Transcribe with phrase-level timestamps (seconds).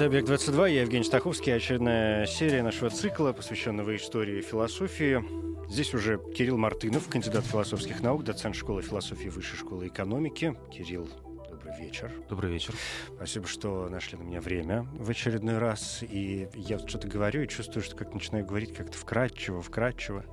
[0.00, 5.22] Это «Объект-22», я Евгений Стаховский, очередная серия нашего цикла, посвященного истории и философии.
[5.68, 10.56] Здесь уже Кирилл Мартынов, кандидат философских наук, доцент школы философии Высшей школы экономики.
[10.70, 11.06] Кирилл,
[11.50, 12.10] добрый вечер.
[12.30, 12.74] Добрый вечер.
[13.14, 16.02] Спасибо, что нашли на меня время в очередной раз.
[16.02, 20.24] И я что-то говорю и чувствую, что как начинаю говорить как-то вкрадчиво, вкрадчиво,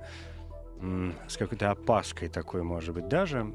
[1.28, 3.52] с какой-то опаской такой, может быть, даже.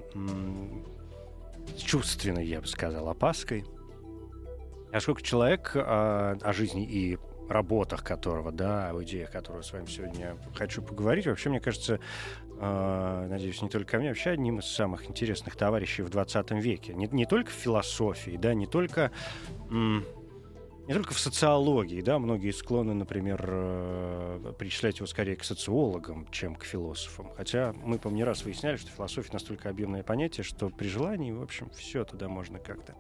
[1.76, 3.66] С чувственной, я бы сказал, опаской.
[4.94, 7.18] Насколько человек о, о жизни и
[7.50, 12.00] работах которого, да, о идеях которого с вами сегодня хочу поговорить, вообще, мне кажется,
[12.60, 16.94] э, надеюсь, не только ко мне, вообще одним из самых интересных товарищей в 20 веке.
[16.94, 19.12] Не, не только в философии, да, не только
[20.88, 26.56] не только в социологии, да, многие склонны, например, э, причислять его скорее к социологам, чем
[26.56, 27.32] к философам.
[27.38, 31.42] Хотя мы, по не раз выясняли, что философия настолько объемное понятие, что при желании, в
[31.42, 32.96] общем, все туда можно как-то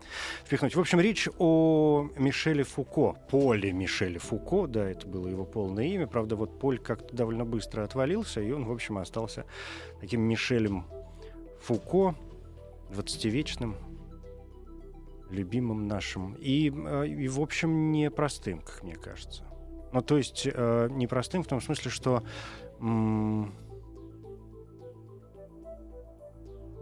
[0.45, 0.75] впихнуть.
[0.75, 6.07] В общем, речь о Мишеле Фуко, Поле Мишеле Фуко, да, это было его полное имя.
[6.07, 9.45] Правда, вот Поль как-то довольно быстро отвалился, и он, в общем, остался
[9.99, 10.85] таким Мишелем
[11.61, 12.15] Фуко,
[12.91, 13.75] 20-вечным,
[15.33, 16.35] любимым нашим.
[16.35, 19.43] И, э, и в общем, непростым, как мне кажется.
[19.91, 22.23] Ну, то есть, э, непростым в том смысле, что...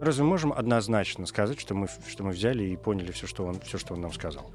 [0.00, 3.78] Разве можем однозначно сказать, что мы, что мы взяли и поняли все, что он, все,
[3.78, 4.50] что он нам сказал?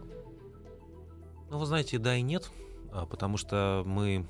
[1.49, 2.51] Ну, вы знаете, да и нет,
[2.91, 4.27] а, потому что мы,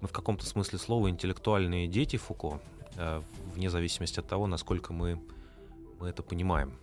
[0.00, 2.60] мы в каком-то смысле слова интеллектуальные дети Фуко,
[2.96, 3.20] э,
[3.52, 5.20] вне зависимости от того, насколько мы,
[5.98, 6.78] мы это понимаем.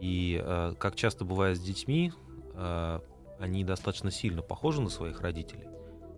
[0.00, 2.12] И э, как часто бывает с детьми,
[2.54, 3.00] э,
[3.38, 5.66] они достаточно сильно похожи на своих родителей.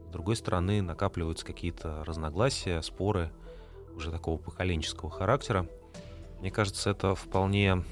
[0.08, 3.30] С другой стороны, накапливаются какие-то разногласия, споры
[3.94, 5.66] уже такого поколенческого характера.
[6.40, 7.84] Мне кажется, это вполне,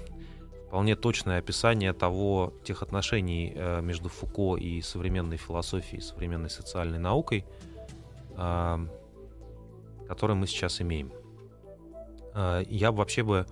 [0.66, 7.44] вполне точное описание того, тех отношений э, между Фуко и современной философией, современной социальной наукой,
[8.37, 8.87] э,
[10.09, 11.12] которые мы сейчас имеем.
[12.34, 13.47] Э, я вообще бы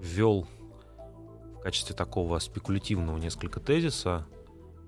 [0.00, 0.46] ввел
[1.60, 4.26] в качестве такого спекулятивного несколько тезиса,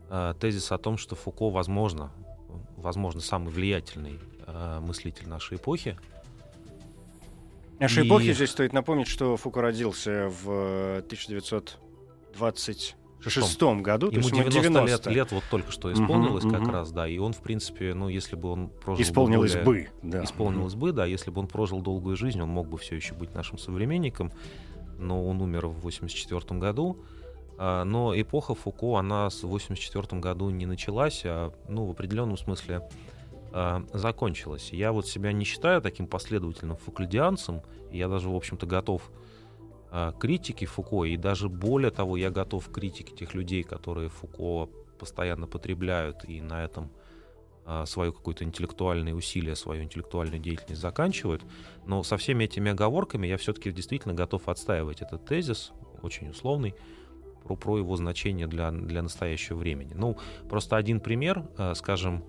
[0.08, 2.10] э, тезис о том, что Фуко, возможно,
[2.78, 5.98] возможно, самый влиятельный э, мыслитель нашей эпохи.
[7.78, 8.08] Нашей и...
[8.08, 14.32] эпохи здесь стоит напомнить, что Фуко родился в 1920 в шестом году, Ему то есть
[14.32, 16.72] 90, 90 лет, лет вот только что исполнилось uh-huh, как uh-huh.
[16.72, 19.00] раз, да, и он, в принципе, ну, если бы он прожил...
[19.02, 20.24] Исполнилось более, бы, да.
[20.24, 20.78] Исполнилось uh-huh.
[20.78, 23.58] бы, да, если бы он прожил долгую жизнь, он мог бы все еще быть нашим
[23.58, 24.32] современником,
[24.98, 26.98] но он умер в 1984 году.
[27.58, 32.88] А, но эпоха Фуко, она в 1984 году не началась, а ну, в определенном смысле
[33.52, 34.72] а, закончилась.
[34.72, 39.10] Я вот себя не считаю таким последовательным фукульдианцем, я даже, в общем-то, готов
[39.90, 44.08] а, к критике Фуко, и даже более того, я готов к критике тех людей, которые
[44.08, 46.90] Фуко постоянно потребляют и на этом
[47.86, 51.42] свое какое-то интеллектуальное усилие, свою интеллектуальную деятельность заканчивают.
[51.86, 55.72] Но со всеми этими оговорками я все-таки действительно готов отстаивать этот тезис,
[56.02, 56.74] очень условный,
[57.44, 59.92] про, про его значение для, для настоящего времени.
[59.94, 60.16] Ну,
[60.48, 62.24] просто один пример, а, скажем,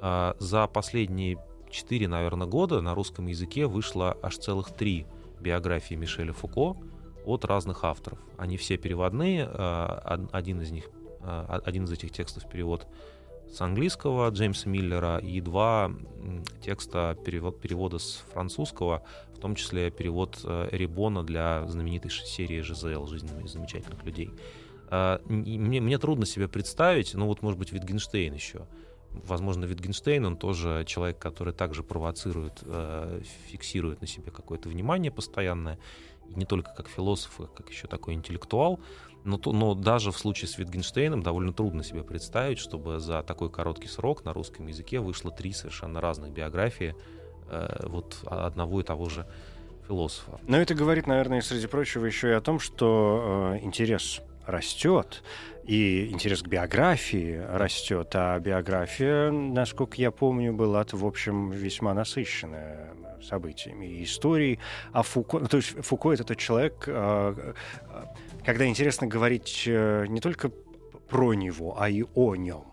[0.00, 1.38] а, за последние
[1.70, 5.06] четыре, наверное, года на русском языке вышло аж целых три
[5.40, 6.76] биографии Мишеля Фуко
[7.24, 8.18] от разных авторов.
[8.36, 10.90] Они все переводные, один из них,
[11.22, 12.88] один из этих текстов перевод
[13.52, 15.92] с английского Джеймса Миллера и два
[16.62, 19.02] текста перевод, перевода с французского,
[19.34, 24.30] в том числе перевод э, Рибона для знаменитой серии ЖЗЛ «Жизнь замечательных людей».
[24.88, 28.66] А, мне, мне трудно себе представить, ну вот, может быть, Витгенштейн еще.
[29.10, 35.78] Возможно, Витгенштейн, он тоже человек, который также провоцирует, э, фиксирует на себе какое-то внимание постоянное,
[36.36, 38.78] не только как философ, а как еще такой интеллектуал.
[39.24, 43.50] Но, то, но даже в случае с Витгенштейном довольно трудно себе представить, чтобы за такой
[43.50, 46.94] короткий срок на русском языке вышло три совершенно разных биографии
[47.48, 49.26] э, вот одного и того же
[49.86, 50.40] философа.
[50.46, 55.22] Но это говорит, наверное, среди прочего еще и о том, что э, интерес растет,
[55.64, 62.90] и интерес к биографии растет, а биография, насколько я помню, была, в общем, весьма насыщенная
[63.22, 64.58] событиями и историей.
[64.92, 67.52] А Фуко, то есть Фуко это тот человек, э,
[68.50, 70.50] когда интересно говорить э, не только
[71.08, 72.64] про него, а и о нем.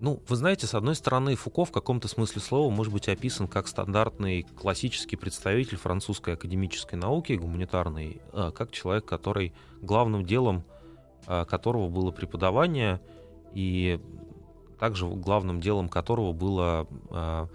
[0.00, 3.68] Ну, вы знаете, с одной стороны, Фуко в каком-то смысле слова может быть описан как
[3.68, 10.64] стандартный классический представитель французской академической науки, гуманитарной, а, как человек, который главным делом
[11.28, 13.00] а, которого было преподавание,
[13.54, 14.00] и
[14.80, 17.46] также главным делом которого было, а,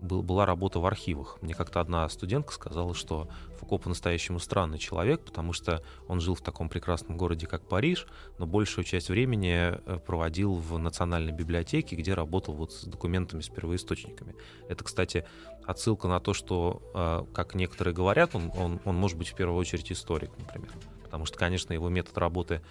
[0.00, 1.36] была работа в архивах.
[1.42, 6.40] Мне как-то одна студентка сказала, что Фуко по-настоящему странный человек, потому что он жил в
[6.40, 8.06] таком прекрасном городе, как Париж,
[8.38, 13.48] но большую часть времени э, проводил в Национальной библиотеке, где работал вот с документами, с
[13.48, 14.34] первоисточниками.
[14.68, 15.26] Это, кстати,
[15.66, 19.58] отсылка на то, что, а, как некоторые говорят, он, он, он может быть в первую
[19.58, 20.72] очередь историк, например.
[21.02, 22.62] Потому что, конечно, его метод работы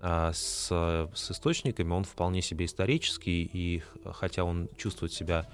[0.00, 0.66] а, с,
[1.14, 3.82] с источниками, он вполне себе исторический, и
[4.12, 5.46] хотя он чувствует себя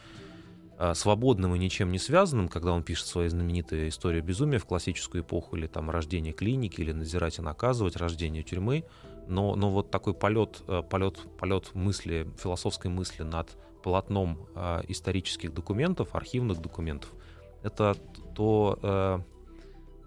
[0.95, 5.57] свободным и ничем не связанным, когда он пишет свои знаменитые истории безумия в классическую эпоху,
[5.57, 8.85] или там рождение клиники, или надзирать и наказывать, рождение тюрьмы,
[9.29, 13.51] но, но вот такой полет, а, полет, полет мысли, философской мысли над
[13.83, 17.11] полотном э, исторических документов, архивных документов,
[17.63, 17.97] это
[18.35, 19.25] то,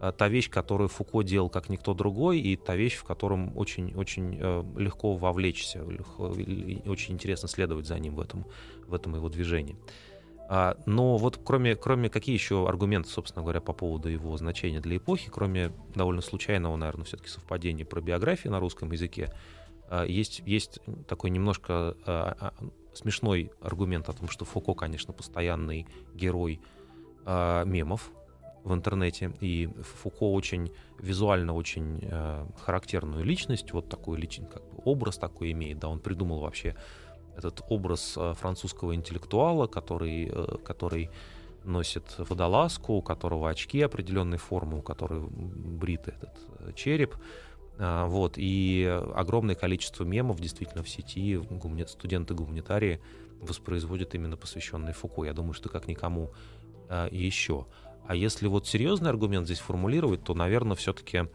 [0.03, 4.37] Э, та вещь, которую Фуко делал как никто другой, и та вещь, в котором очень-очень
[4.37, 6.25] э, легко вовлечься, легко,
[6.85, 8.45] очень интересно следовать за ним в этом,
[8.85, 9.77] в этом его движении.
[10.55, 14.97] А, но вот кроме, кроме какие еще аргументы, собственно говоря, по поводу его значения для
[14.97, 19.33] эпохи, кроме довольно случайного, наверное, все-таки совпадения про биографии на русском языке,
[19.89, 20.77] а, есть, есть
[21.07, 22.53] такой немножко а,
[22.93, 26.61] смешной аргумент о том, что Фуко, конечно, постоянный герой
[27.25, 28.11] мемов,
[28.63, 29.33] в интернете.
[29.41, 29.69] И
[30.03, 32.01] Фуко очень визуально очень
[32.59, 35.79] характерную личность, вот такой личный как бы, образ такой имеет.
[35.79, 36.75] Да, он придумал вообще
[37.35, 41.09] этот образ э, французского интеллектуала, который, э, который
[41.63, 47.15] носит водолазку, у которого очки определенной формы, у которого брит этот э, череп.
[47.79, 48.85] А, вот, и
[49.15, 51.85] огромное количество мемов действительно в сети гумани...
[51.85, 52.99] студенты-гуманитарии
[53.41, 55.23] воспроизводят именно посвященные Фуко.
[55.23, 56.31] Я думаю, что как никому
[57.09, 57.65] еще.
[58.05, 61.27] А если вот серьезный аргумент здесь формулировать, то, наверное, все-таки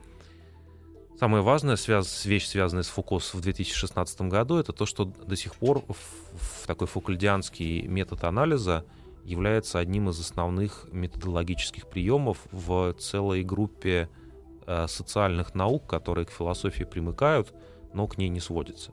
[1.19, 5.55] самая важная связь, вещь, связанная с Фукос в 2016 году, это то, что до сих
[5.55, 8.85] пор в, в такой фукальдианский метод анализа
[9.25, 14.09] является одним из основных методологических приемов в целой группе
[14.67, 17.53] э, социальных наук, которые к философии примыкают,
[17.93, 18.93] но к ней не сводятся.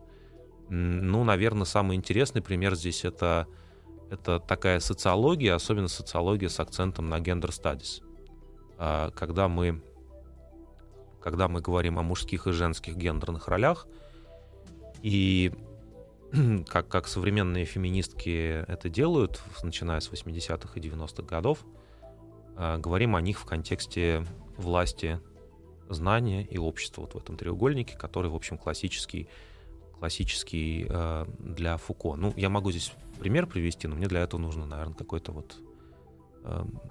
[0.70, 3.48] Ну, наверное, самый интересный пример здесь это
[4.10, 8.04] это такая социология, особенно социология с акцентом на studies.
[8.78, 9.82] А, когда мы,
[11.26, 13.88] когда мы говорим о мужских и женских гендерных ролях,
[15.02, 15.52] и
[16.68, 21.66] как, как современные феминистки это делают, начиная с 80-х и 90-х годов,
[22.56, 24.24] а, говорим о них в контексте
[24.56, 25.20] власти,
[25.90, 29.28] знания и общества вот в этом треугольнике, который, в общем, классический,
[29.98, 32.16] классический э, для Фуко.
[32.16, 35.58] Ну, я могу здесь пример привести, но мне для этого нужно, наверное, какой-то вот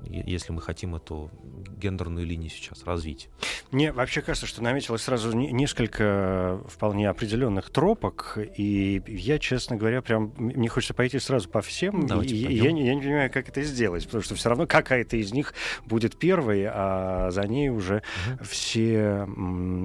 [0.09, 1.31] если мы хотим эту
[1.77, 3.29] гендерную линию сейчас развить.
[3.71, 10.33] Мне вообще кажется, что наметилось сразу несколько вполне определенных тропок, и я, честно говоря, прям
[10.37, 14.05] мне хочется пойти сразу по всем, Давайте и я, я не понимаю, как это сделать,
[14.05, 15.55] потому что все равно какая-то из них
[15.87, 18.45] будет первой, а за ней уже угу.
[18.45, 19.27] все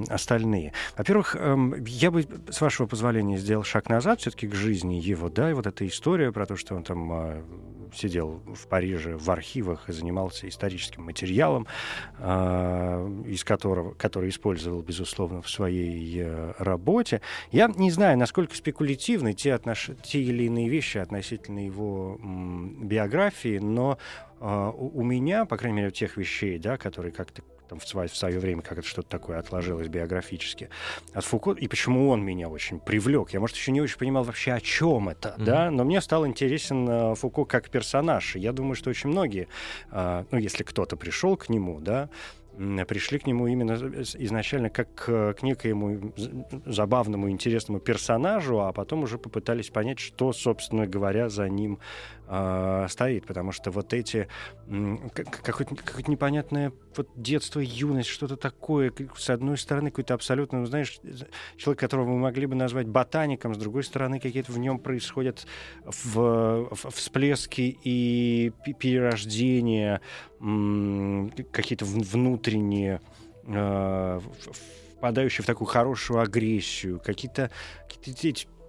[0.09, 0.73] остальные.
[0.97, 5.49] Во-первых, эм, я бы, с вашего позволения, сделал шаг назад все-таки к жизни его, да,
[5.49, 7.43] и вот эта история про то, что он там а,
[7.93, 11.67] сидел в Париже в архивах и занимался историческим материалом,
[12.19, 17.21] э, из которого, который использовал, безусловно, в своей э, работе.
[17.51, 19.91] Я не знаю, насколько спекулятивны те, отнош...
[20.03, 23.97] те или иные вещи относительно его биографии, но
[24.39, 28.15] э, у меня, по крайней мере, тех вещей, да, которые как-то там, в, свое, в
[28.15, 30.69] свое время как это что-то такое отложилось биографически
[31.13, 33.29] от Фуко, и почему он меня очень привлек.
[33.31, 35.43] Я, может, еще не очень понимал вообще, о чем это, mm-hmm.
[35.43, 38.35] да, но мне стал интересен uh, Фуко как персонаж.
[38.35, 39.47] Я думаю, что очень многие,
[39.91, 42.09] uh, ну, если кто-то пришел к нему, да,
[42.87, 46.13] пришли к нему именно изначально как к некоему
[46.65, 51.79] забавному, интересному персонажу, а потом уже попытались понять, что, собственно говоря, за ним
[52.29, 53.25] э, стоит.
[53.25, 54.27] Потому что вот эти
[55.11, 60.99] какое-то, какое-то непонятное вот детство, юность, что-то такое, с одной стороны, какой-то абсолютно, знаешь,
[61.57, 65.45] человек, которого мы могли бы назвать ботаником, с другой стороны, какие-то в нем происходят
[65.83, 70.01] в, в, всплески и перерождения,
[71.51, 73.01] какие-то внутренние
[73.45, 74.19] э,
[74.97, 77.51] впадающие в такую хорошую агрессию, какие-то
[77.87, 78.13] какие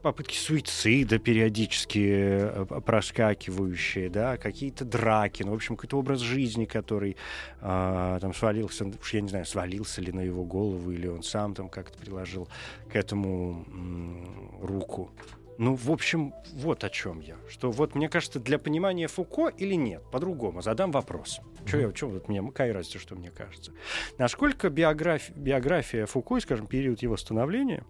[0.03, 7.17] попытки суицида периодически э, проскакивающие, да, какие-то драки, ну, в общем, какой-то образ жизни, который
[7.61, 11.55] э, там свалился, уж я не знаю, свалился ли на его голову, или он сам
[11.55, 12.49] там как-то приложил
[12.91, 15.11] к этому м- руку.
[15.59, 17.37] Ну, в общем, вот о чем я.
[17.47, 21.41] Что вот, мне кажется, для понимания Фуко или нет, по-другому, задам вопрос.
[21.67, 23.73] Что я, что вот мне, какая разница, что мне кажется.
[24.17, 27.85] Насколько биография, биография Фуко, и, скажем, период его становления,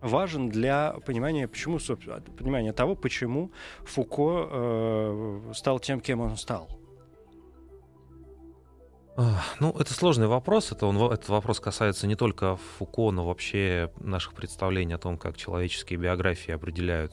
[0.00, 1.78] важен для понимания, почему,
[2.38, 3.52] понимания того, почему
[3.84, 6.68] Фуко э, стал тем, кем он стал.
[9.58, 10.72] Ну, это сложный вопрос.
[10.72, 15.36] Это он, этот вопрос касается не только Фуко, но вообще наших представлений о том, как
[15.36, 17.12] человеческие биографии определяют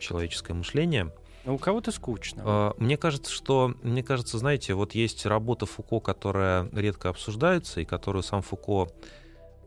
[0.00, 1.12] человеческое мышление.
[1.44, 2.42] Но у кого-то скучно.
[2.46, 7.84] А, мне кажется, что, мне кажется, знаете, вот есть работа Фуко, которая редко обсуждается и
[7.84, 8.88] которую сам Фуко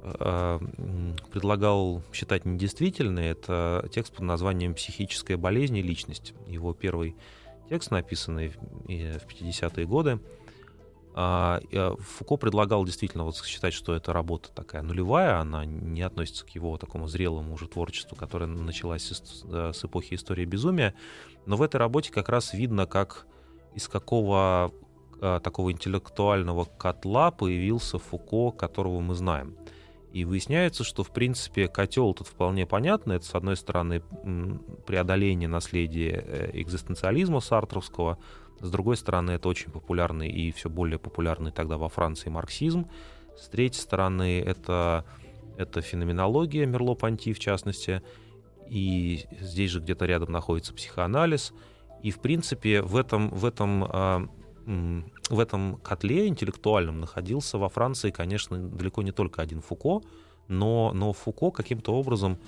[0.01, 3.27] предлагал считать недействительной.
[3.27, 6.33] Это текст под названием «Психическая болезнь и личность».
[6.47, 7.15] Его первый
[7.69, 10.19] текст, написанный в 50-е годы.
[11.19, 11.59] А,
[11.99, 16.77] Фуко предлагал действительно вот считать, что эта работа такая нулевая, она не относится к его
[16.77, 20.93] такому зрелому уже творчеству, которое началось с, с эпохи истории безумия.
[21.47, 23.25] Но в этой работе как раз видно, как
[23.73, 24.71] из какого
[25.19, 29.57] такого интеллектуального котла появился Фуко, которого мы знаем.
[30.11, 33.13] И выясняется, что, в принципе, котел тут вполне понятно.
[33.13, 34.01] Это, с одной стороны,
[34.85, 38.17] преодоление наследия э, экзистенциализма сартровского,
[38.59, 42.87] с другой стороны, это очень популярный и все более популярный тогда во Франции марксизм.
[43.37, 45.05] С третьей стороны, это,
[45.57, 48.01] это феноменология Мерло-Понти, в частности.
[48.67, 51.53] И здесь же где-то рядом находится психоанализ.
[52.01, 54.27] И, в принципе, в этом, в этом, а,
[55.29, 60.01] в этом котле интеллектуальном находился во Франции, конечно, далеко не только один Фуко,
[60.47, 62.39] но, но Фуко каким-то образом,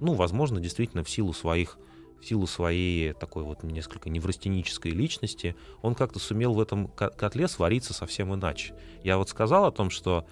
[0.00, 1.78] ну, возможно, действительно в силу своих
[2.20, 7.92] в силу своей такой вот несколько неврастенической личности, он как-то сумел в этом котле свариться
[7.92, 8.74] совсем иначе.
[9.02, 10.26] Я вот сказал о том, что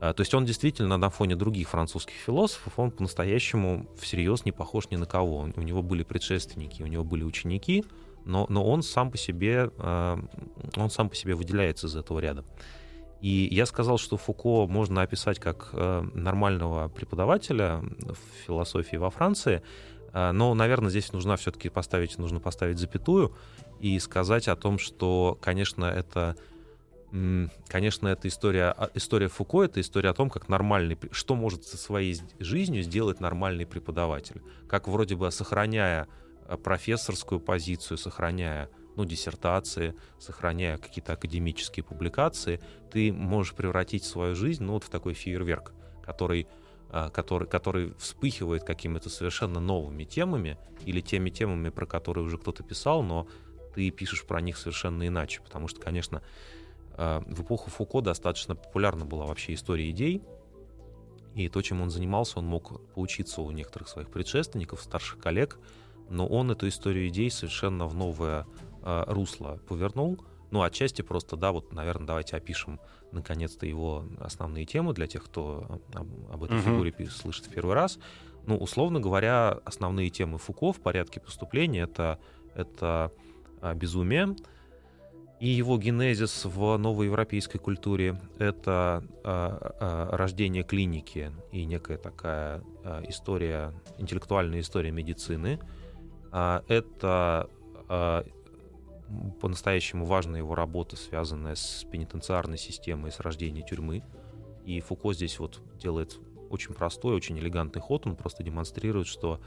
[0.00, 4.90] а, то есть он действительно на фоне других французских философов, он по-настоящему всерьез не похож
[4.90, 5.48] ни на кого.
[5.54, 7.84] У него были предшественники, у него были ученики,
[8.24, 10.18] но, но он, сам по себе, а,
[10.76, 12.44] он сам по себе выделяется из этого ряда.
[13.20, 19.62] И я сказал, что Фуко можно описать как а, нормального преподавателя в философии во Франции,
[20.12, 23.34] а, но, наверное, здесь нужно все-таки поставить, нужно поставить запятую
[23.80, 26.36] и сказать о том, что, конечно, это
[27.66, 31.76] Конечно, это история, а, история Фуко, это история о том, как нормальный, что может со
[31.76, 34.40] своей жизнью сделать нормальный преподаватель.
[34.68, 36.06] Как вроде бы сохраняя
[36.56, 44.74] профессорскую позицию, сохраняя ну, диссертации, сохраняя какие-то академические публикации, ты можешь превратить свою жизнь ну,
[44.74, 46.48] вот в такой фейерверк, который
[46.92, 52.64] а, который, который вспыхивает какими-то совершенно новыми темами или теми темами, про которые уже кто-то
[52.64, 53.28] писал, но
[53.76, 56.20] ты пишешь про них совершенно иначе, потому что, конечно,
[56.94, 60.20] а, в эпоху Фуко достаточно популярна была вообще история идей,
[61.36, 65.60] и то, чем он занимался, он мог поучиться у некоторых своих предшественников, старших коллег,
[66.10, 68.46] но он эту историю идей совершенно в новое
[68.82, 70.20] э, русло повернул.
[70.50, 72.80] Ну, отчасти просто, да, вот, наверное, давайте опишем
[73.12, 76.62] наконец-то его основные темы для тех, кто об, об этой uh-huh.
[76.62, 77.98] фигуре слышит в первый раз.
[78.46, 82.18] Ну, условно говоря, основные темы Фуко в порядке поступления это,
[82.54, 83.12] это
[83.60, 84.34] а, безумие
[85.40, 93.02] и его генезис в новоевропейской культуре это а, а, рождение клиники и некая такая а,
[93.08, 95.58] история, интеллектуальная история медицины.
[96.32, 97.48] А, это
[97.88, 98.24] а,
[99.40, 104.02] по-настоящему важна его работа, связанная с пенитенциарной системой, с рождением тюрьмы.
[104.64, 106.18] И Фуко здесь вот делает
[106.50, 108.06] очень простой, очень элегантный ход.
[108.06, 109.40] Он просто демонстрирует, что,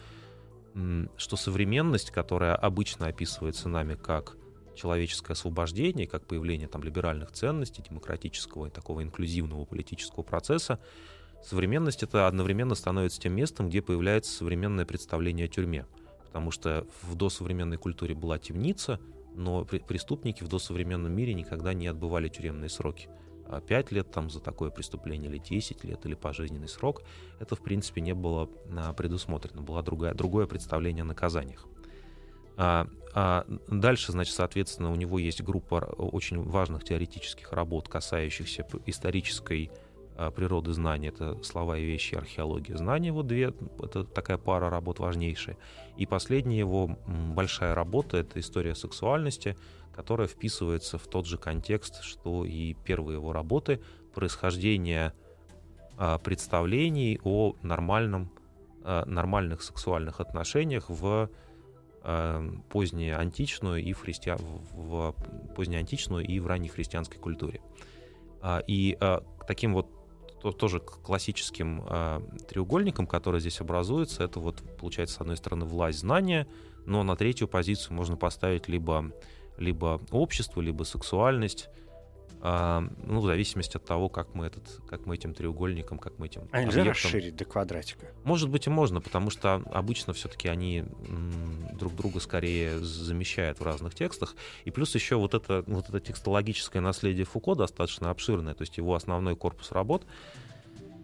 [1.15, 4.37] что современность, которая обычно описывается нами как
[4.75, 10.79] человеческое освобождение, как появление там либеральных ценностей, демократического и такого инклюзивного политического процесса,
[11.43, 15.85] современность это одновременно становится тем местом, где появляется современное представление о тюрьме.
[16.33, 18.99] Потому что в досовременной культуре была темница,
[19.35, 23.07] но преступники в досовременном мире никогда не отбывали тюремные сроки.
[23.67, 27.03] 5 а лет там за такое преступление, или 10 лет, или пожизненный срок,
[27.39, 29.61] это, в принципе, не было а, предусмотрено.
[29.61, 31.67] Было другое, другое представление о наказаниях.
[32.57, 39.69] А, а дальше, значит, соответственно, у него есть группа очень важных теоретических работ, касающихся исторической
[40.35, 45.57] природы знаний, это слова и вещи, археология знаний, вот две, это такая пара работ важнейшая.
[45.97, 49.57] И последняя его большая работа— это история сексуальности,
[49.95, 53.79] которая вписывается в тот же контекст, что и первые его работы,
[54.13, 55.13] происхождение
[55.97, 58.31] а, представлений о нормальном,
[58.83, 61.29] а, нормальных сексуальных отношениях в
[62.67, 64.37] позднюю античную и в, христиан,
[64.73, 65.15] в
[65.55, 67.61] позднеантичную и в раннехристианской культуре.
[68.67, 68.97] И
[69.47, 69.87] таким вот
[70.43, 75.99] то, тоже классическим э, треугольником, который здесь образуется, это вот получается с одной стороны власть
[75.99, 76.47] знания,
[76.85, 79.11] но на третью позицию можно поставить либо,
[79.57, 81.82] либо общество, либо сексуальность, а,
[82.43, 86.49] ну, в зависимости от того, как мы, этот, как мы этим треугольником, как мы этим
[86.51, 87.05] А нельзя объектом...
[87.05, 88.07] расширить до квадратика?
[88.25, 90.83] Может быть и можно, потому что обычно все-таки они
[91.79, 94.35] друг друга скорее замещают в разных текстах.
[94.65, 98.93] И плюс еще вот это, вот это текстологическое наследие Фуко достаточно обширное, то есть его
[98.93, 100.05] основной корпус работ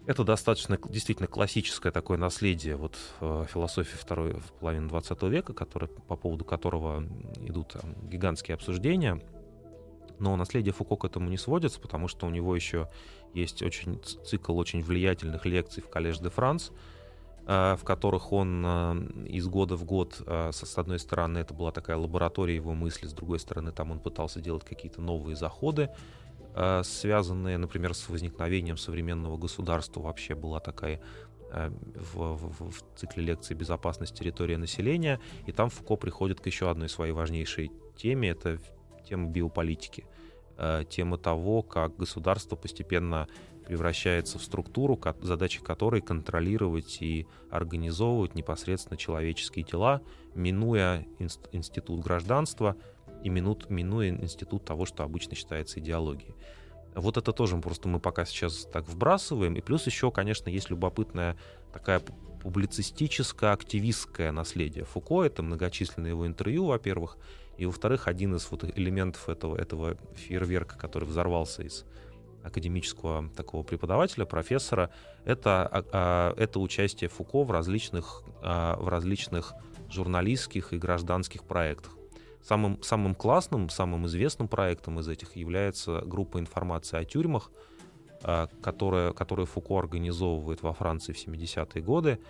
[0.06, 6.16] это достаточно действительно классическое такое наследие вот э, философии второй половины 20 века, который, по
[6.16, 7.04] поводу которого
[7.40, 9.22] идут там, гигантские обсуждения—
[10.20, 12.88] но наследие Фуко к этому не сводится, потому что у него еще
[13.34, 16.72] есть очень цикл очень влиятельных лекций в Коллеж де Франс,
[17.46, 18.94] э, в которых он э,
[19.28, 23.12] из года в год, э, с одной стороны, это была такая лаборатория его мысли, с
[23.12, 25.90] другой стороны, там он пытался делать какие-то новые заходы,
[26.82, 30.00] связанные, например, с возникновением современного государства.
[30.00, 31.00] Вообще была такая
[31.48, 34.18] в, в, в цикле лекций «Безопасность.
[34.18, 38.58] Территории населения», и там Фуко приходит к еще одной своей важнейшей теме, это
[39.10, 40.06] тема биополитики,
[40.56, 43.28] э, тема того, как государство постепенно
[43.66, 50.00] превращается в структуру, задача которой контролировать и организовывать непосредственно человеческие тела,
[50.34, 51.06] минуя
[51.52, 52.76] институт гражданства
[53.22, 56.34] и минут, минуя институт того, что обычно считается идеологией.
[56.96, 59.54] Вот это тоже просто мы пока сейчас так вбрасываем.
[59.54, 61.36] И плюс еще, конечно, есть любопытная
[61.72, 62.02] такая
[62.42, 65.22] публицистическое, активистское наследие Фуко.
[65.22, 67.18] Это многочисленные его интервью, во-первых.
[67.60, 71.84] И, во-вторых, один из вот элементов этого, этого фейерверка, который взорвался из
[72.42, 74.88] академического такого преподавателя, профессора,
[75.26, 79.52] это, а, а, это участие Фуко в различных, а, в различных
[79.90, 81.98] журналистских и гражданских проектах.
[82.42, 87.50] Самым, самым классным, самым известным проектом из этих является группа информации о тюрьмах,
[88.62, 92.20] которая, которую Фуко организовывает во Франции в 70-е годы,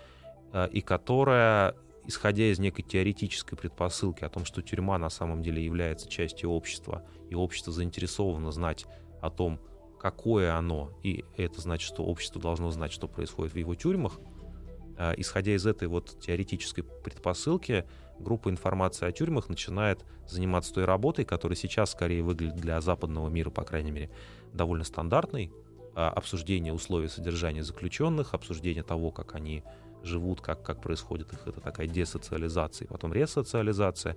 [0.73, 1.77] и которая
[2.11, 7.05] исходя из некой теоретической предпосылки о том, что тюрьма на самом деле является частью общества,
[7.31, 8.87] и общество заинтересовано знать
[9.21, 9.61] о том,
[9.99, 14.19] какое оно, и это значит, что общество должно знать, что происходит в его тюрьмах,
[14.99, 17.87] а, исходя из этой вот теоретической предпосылки,
[18.19, 23.51] группа информации о тюрьмах начинает заниматься той работой, которая сейчас скорее выглядит для западного мира,
[23.51, 24.11] по крайней мере,
[24.53, 25.53] довольно стандартной,
[25.95, 29.63] а, обсуждение условий содержания заключенных, обсуждение того, как они
[30.03, 34.17] живут, как, как происходит их, это такая десоциализация, потом ресоциализация.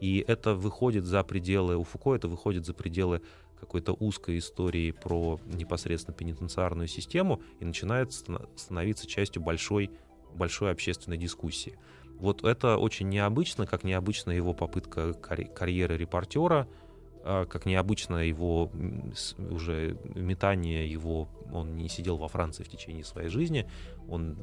[0.00, 3.20] И это выходит за пределы, у Фуко это выходит за пределы
[3.60, 9.90] какой-то узкой истории про непосредственно пенитенциарную систему и начинает становиться частью большой,
[10.34, 11.78] большой общественной дискуссии.
[12.18, 16.68] Вот это очень необычно, как необычна его попытка карьеры репортера,
[17.22, 18.70] как необычно его
[19.50, 23.68] уже метание его, он не сидел во Франции в течение своей жизни,
[24.08, 24.38] он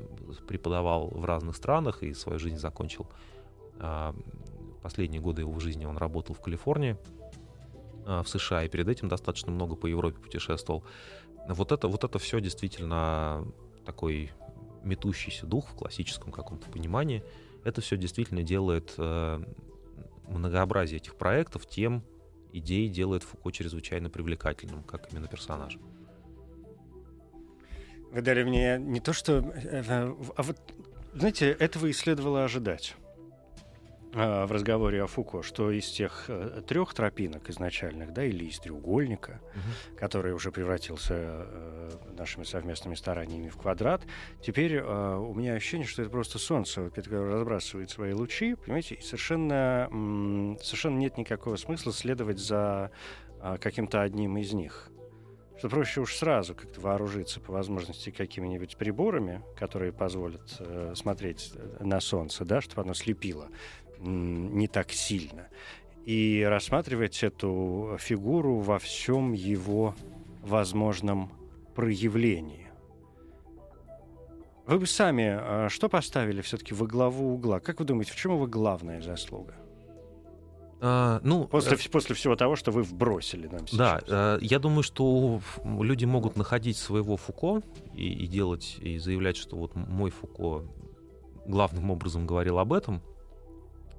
[0.47, 3.07] преподавал в разных странах и свою жизнь закончил.
[3.79, 4.15] А,
[4.81, 6.97] последние годы его жизни он работал в Калифорнии,
[8.05, 10.83] а, в США, и перед этим достаточно много по Европе путешествовал.
[11.47, 13.45] Вот это, вот это все действительно
[13.85, 14.31] такой
[14.83, 17.23] метущийся дух в классическом каком-то понимании.
[17.63, 19.43] Это все действительно делает э,
[20.27, 22.03] многообразие этих проектов тем,
[22.53, 25.77] идей делает Фуко чрезвычайно привлекательным, как именно персонаж.
[28.11, 29.39] Вы дали мне не то, что...
[29.39, 30.57] Э, э, а вот,
[31.13, 32.95] знаете, этого и следовало ожидать.
[34.13, 38.59] А, в разговоре о Фуко, что из тех э, трех тропинок изначальных, да, или из
[38.59, 39.97] треугольника, угу.
[39.97, 44.03] который уже превратился э, нашими совместными стараниями в квадрат,
[44.41, 49.01] теперь э, у меня ощущение, что это просто солнце, которое разбрасывает свои лучи, понимаете, и
[49.01, 49.87] совершенно,
[50.61, 52.91] совершенно нет никакого смысла следовать за
[53.41, 54.89] э, каким-то одним из них
[55.57, 61.99] что проще уж сразу как-то вооружиться по возможности какими-нибудь приборами, которые позволят э, смотреть на
[61.99, 63.49] солнце, да, чтобы оно слепило
[63.99, 65.47] не так сильно.
[66.05, 69.95] И рассматривать эту фигуру во всем его
[70.41, 71.31] возможном
[71.75, 72.67] проявлении.
[74.65, 77.59] Вы бы сами а, что поставили все-таки во главу угла?
[77.59, 79.55] Как вы думаете, в чем его главная заслуга?
[80.79, 81.89] А, ну, после, э...
[81.89, 83.77] после всего того, что вы вбросили нам сейчас.
[83.77, 89.37] Да, э, я думаю, что люди могут находить своего Фуко и, и делать, и заявлять,
[89.37, 90.65] что вот мой Фуко
[91.47, 93.01] главным образом говорил об этом,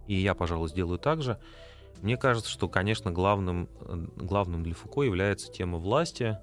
[0.09, 1.39] и я, пожалуй, сделаю так же.
[2.03, 6.39] Мне кажется, что, конечно, главным, э, главным для Фуко является тема власти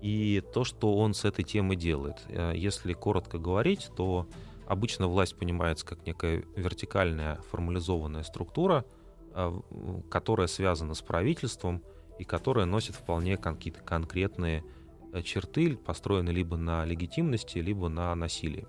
[0.00, 2.22] и то, что он с этой темой делает.
[2.28, 4.28] Э, если коротко говорить, то
[4.66, 8.84] обычно власть понимается как некая вертикальная формализованная структура,
[9.34, 9.60] э,
[10.10, 11.82] которая связана с правительством
[12.18, 14.64] и которая носит вполне какие-то конкретные
[15.24, 18.66] черты построены либо на легитимности, либо на насилии.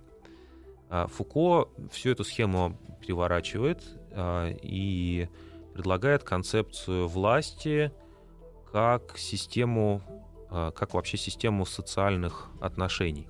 [0.90, 3.84] Фуко всю эту схему переворачивает
[4.18, 5.30] и
[5.74, 7.92] предлагает концепцию власти
[8.72, 10.02] как систему,
[10.50, 13.28] как вообще систему социальных отношений.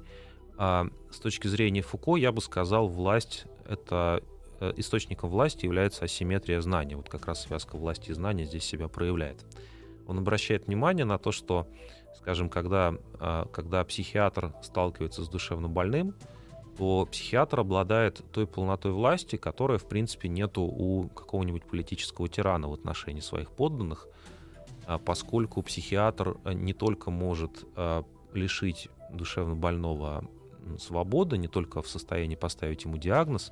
[0.58, 4.23] С точки зрения Фуко, я бы сказал, власть— это
[4.60, 6.95] Э, источником власти является асимметрия знания.
[6.95, 9.45] Вот как раз связка власти и знания здесь себя проявляет.
[10.08, 11.67] Он обращает внимание на то, что,
[12.15, 12.93] скажем, когда,
[13.52, 16.15] когда психиатр сталкивается с душевно больным,
[16.78, 22.74] то психиатр обладает той полнотой власти, которая, в принципе, нету у какого-нибудь политического тирана в
[22.74, 24.08] отношении своих подданных,
[24.86, 27.66] а поскольку психиатр э, не только может
[28.34, 30.24] лишить душевно больного
[30.80, 33.52] свободы, не только в состоянии поставить ему диагноз,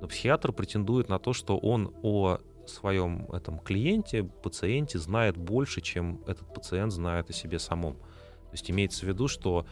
[0.00, 6.20] но психиатр претендует на то, что он о своем этом клиенте, пациенте знает больше, чем
[6.26, 7.94] этот пациент знает о себе самом.
[7.94, 9.66] То есть имеется в виду, что,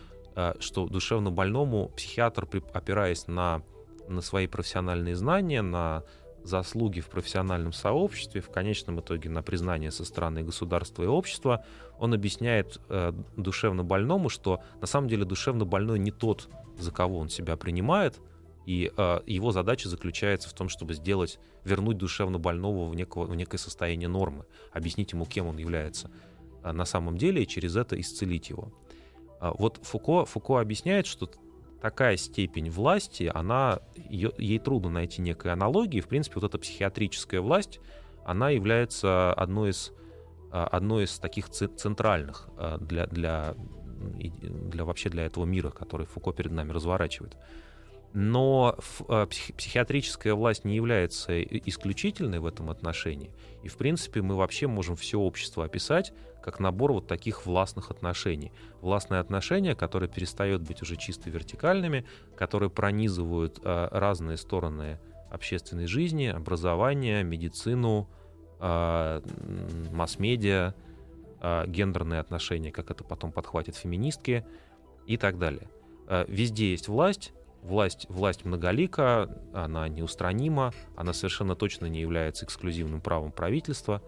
[0.59, 3.63] что душевно больному психиатр, опираясь на,
[4.09, 6.05] на свои профессиональные знания, на
[6.45, 11.65] заслуги в профессиональном сообществе, в конечном итоге на признание со стороны государства и общества,
[11.99, 17.19] он объясняет э, душевно больному, что на самом деле душевно больной не тот, за кого
[17.19, 18.21] он себя принимает,
[18.67, 23.35] и э, его задача заключается в том, чтобы сделать, вернуть душевно больного в, некого, в
[23.35, 26.11] некое состояние нормы, объяснить ему, кем он является
[26.63, 28.73] э, на самом деле, и через это исцелить его.
[29.41, 31.31] Э, вот Фуко, Фуко объясняет, что
[31.81, 36.01] такая степень власти, она, ее, ей трудно найти некой аналогии.
[36.01, 37.81] В принципе, вот эта психиатрическая власть,
[38.25, 39.93] она является одной из,
[40.51, 42.51] одной из таких центральных
[42.81, 47.35] для, для, для вообще для этого мира, который Фуко перед нами разворачивает.
[48.13, 48.77] Но
[49.07, 53.31] психиатрическая власть не является исключительной в этом отношении.
[53.63, 58.53] И, в принципе, мы вообще можем все общество описать как набор вот таких властных отношений.
[58.81, 62.05] Властные отношения, которые перестают быть уже чисто вертикальными,
[62.37, 64.99] которые пронизывают э, разные стороны
[65.31, 68.09] общественной жизни, образование, медицину,
[68.61, 69.21] э,
[69.93, 70.75] масс-медиа,
[71.67, 74.45] гендерные отношения, как это потом подхватят феминистки
[75.07, 75.69] и так далее.
[76.29, 83.33] Везде есть власть, власть, власть многолика, она неустранима, она совершенно точно не является эксклюзивным правом
[83.33, 84.03] правительства.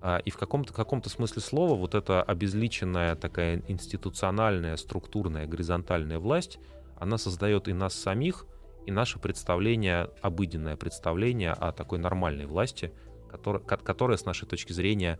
[0.00, 6.58] А, и в каком-то каком смысле слова вот эта обезличенная такая институциональная, структурная, горизонтальная власть,
[6.98, 8.46] она создает и нас самих,
[8.86, 12.92] и наше представление, обыденное представление о такой нормальной власти,
[13.30, 15.18] которая, которая с нашей точки зрения,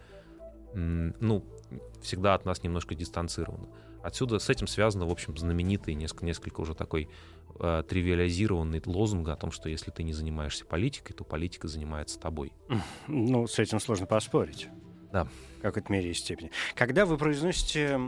[0.74, 1.44] ну,
[2.00, 3.68] всегда от нас немножко дистанцирована.
[4.02, 7.08] Отсюда с этим связано, в общем, знаменитый, несколько, несколько уже такой
[7.58, 12.52] э, тривиализированный лозунг о том, что если ты не занимаешься политикой, то политика занимается тобой.
[13.06, 14.68] Ну, с этим сложно поспорить.
[15.12, 15.26] Да.
[15.58, 16.50] В какой-то мере и степени.
[16.74, 17.98] Когда вы произносите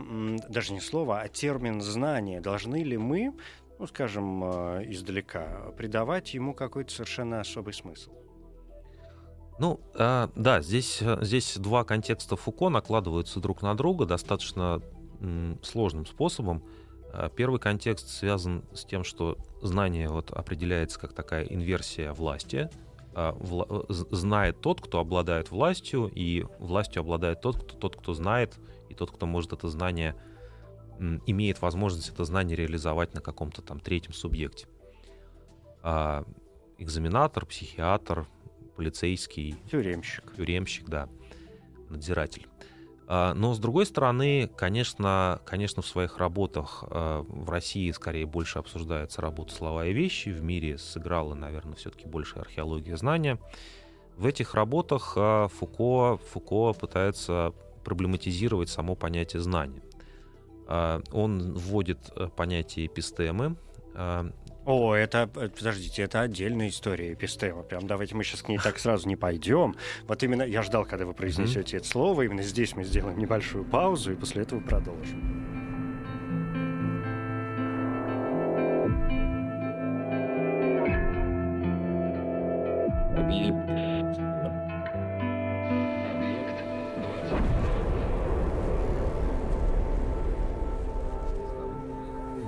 [0.49, 3.33] даже не слово, а термин «знание», должны ли мы,
[3.79, 8.11] ну, скажем, э, издалека, придавать ему какой-то совершенно особый смысл?
[9.59, 14.81] Ну, э, да, здесь, э, здесь два контекста Фуко накладываются друг на друга достаточно
[15.19, 16.63] м, сложным способом.
[17.13, 22.69] А, первый контекст связан с тем, что знание вот определяется как такая инверсия власти.
[23.13, 28.57] А, вла- знает тот, кто обладает властью, и властью обладает тот, кто, тот, кто знает,
[28.89, 30.15] и тот, кто может это знание,
[31.25, 34.67] имеет возможность это знание реализовать на каком-то там третьем субъекте.
[35.83, 36.23] А,
[36.77, 38.27] экзаменатор, психиатр,
[38.75, 39.55] полицейский.
[39.69, 40.35] Тюремщик.
[40.35, 41.09] Тюремщик, да.
[41.89, 42.47] Надзиратель.
[43.07, 48.59] А, но, с другой стороны, конечно, конечно, в своих работах а, в России скорее больше
[48.59, 53.39] обсуждается работа «Слова и вещи», в мире сыграла, наверное, все-таки больше археология знания.
[54.17, 59.81] В этих работах а, Фуко, Фуко пытается проблематизировать само понятие знания.
[60.67, 63.57] Он вводит э, понятие эпистемы,
[64.65, 67.63] о, это, э, подождите, это отдельная история эпистема.
[67.63, 69.75] Прям давайте мы сейчас к ней так сразу не пойдем.
[70.07, 72.23] Вот именно я ждал, когда вы произнесете это слово.
[72.23, 75.41] Именно здесь мы сделаем небольшую паузу и после этого продолжим.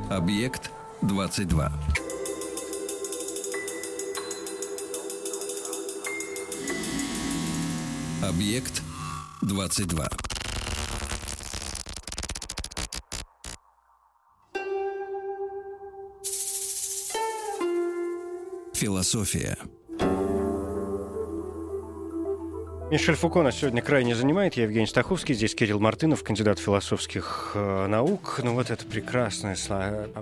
[0.09, 0.69] Объект
[1.01, 1.71] 22.
[8.23, 8.81] Объект
[9.41, 10.07] 22.
[18.73, 19.57] Философия.
[22.89, 24.53] Мишель Фуко нас сегодня крайне занимает.
[24.53, 28.39] Я Евгений Стаховский, здесь Кирилл Мартынов, кандидат философских э, наук.
[28.41, 29.57] Ну вот это прекрасное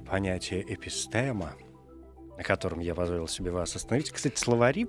[0.10, 1.54] понятие эпистема,
[2.42, 4.10] на котором я позволил себе вас остановить.
[4.10, 4.88] Кстати, словари,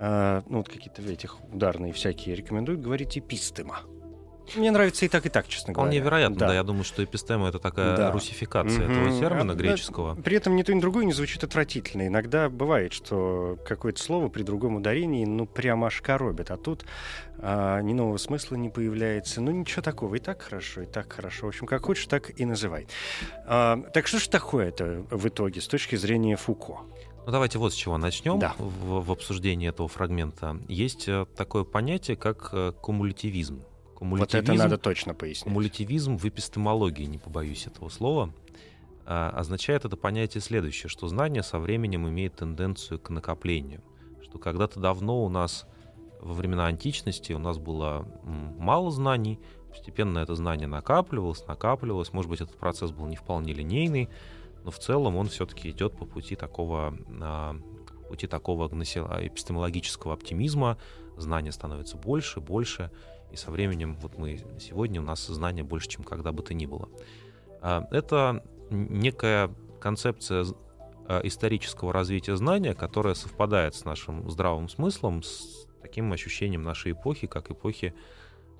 [0.00, 3.82] э, ну вот какие-то этих ударные всякие рекомендуют говорить эпистема.
[4.56, 5.90] Мне нравится и так, и так, честно говоря.
[5.90, 6.46] Вполне вероятно, да.
[6.48, 6.54] да.
[6.54, 8.12] Я думаю, что эпистема— это такая да.
[8.12, 9.02] русификация mm-hmm.
[9.04, 10.14] этого термина а, греческого.
[10.16, 12.06] При этом ни то, ни другое не звучит отвратительно.
[12.06, 16.50] Иногда бывает, что какое-то слово при другом ударении, ну, прямо аж коробит.
[16.50, 16.84] А тут
[17.38, 19.40] а, ни нового смысла не появляется.
[19.40, 20.14] Ну, ничего такого.
[20.14, 21.46] И так хорошо, и так хорошо.
[21.46, 22.86] В общем, как хочешь, так и называй.
[23.46, 26.80] А, так что же такое это в итоге с точки зрения Фуко?
[27.26, 28.54] Ну, давайте вот с чего начнем да.
[28.58, 30.58] в, в обсуждении этого фрагмента.
[30.68, 33.62] Есть э, такое понятие, как э, кумулятивизм.
[34.00, 35.44] Вот это надо точно пояснить.
[35.44, 38.32] Кумулятивизм в эпистемологии, не побоюсь этого слова,
[39.06, 43.82] а, означает это понятие следующее, что знание со временем имеет тенденцию к накоплению.
[44.22, 45.66] Что когда-то давно у нас,
[46.20, 52.12] во времена античности, у нас было мало знаний, постепенно это знание накапливалось, накапливалось.
[52.12, 54.08] Может быть, этот процесс был не вполне линейный,
[54.64, 57.56] но в целом он все-таки идет по пути такого, а,
[58.08, 60.78] пути такого эпистемологического оптимизма.
[61.16, 62.90] Знания становится больше, больше.
[63.34, 66.66] И со временем, вот мы сегодня, у нас сознание больше, чем когда бы то ни
[66.66, 66.88] было.
[67.60, 70.46] А, это некая концепция
[71.08, 77.26] а, исторического развития знания, которая совпадает с нашим здравым смыслом, с таким ощущением нашей эпохи,
[77.26, 77.92] как эпохи,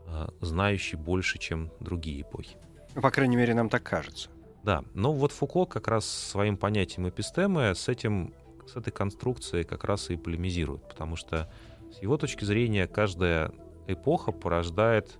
[0.08, 2.56] а, знающей больше, чем другие эпохи.
[2.96, 4.28] Ну, по крайней мере, нам так кажется.
[4.64, 8.34] Да, но вот Фуко как раз своим понятием эпистемы с этим,
[8.66, 11.48] с этой конструкцией как раз и полемизирует, потому что
[11.92, 13.52] с его точки зрения каждая
[13.86, 15.18] эпоха порождает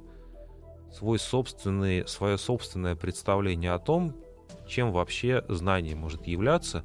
[0.92, 4.14] свой собственный, свое собственное представление о том,
[4.66, 6.85] чем вообще знание может являться,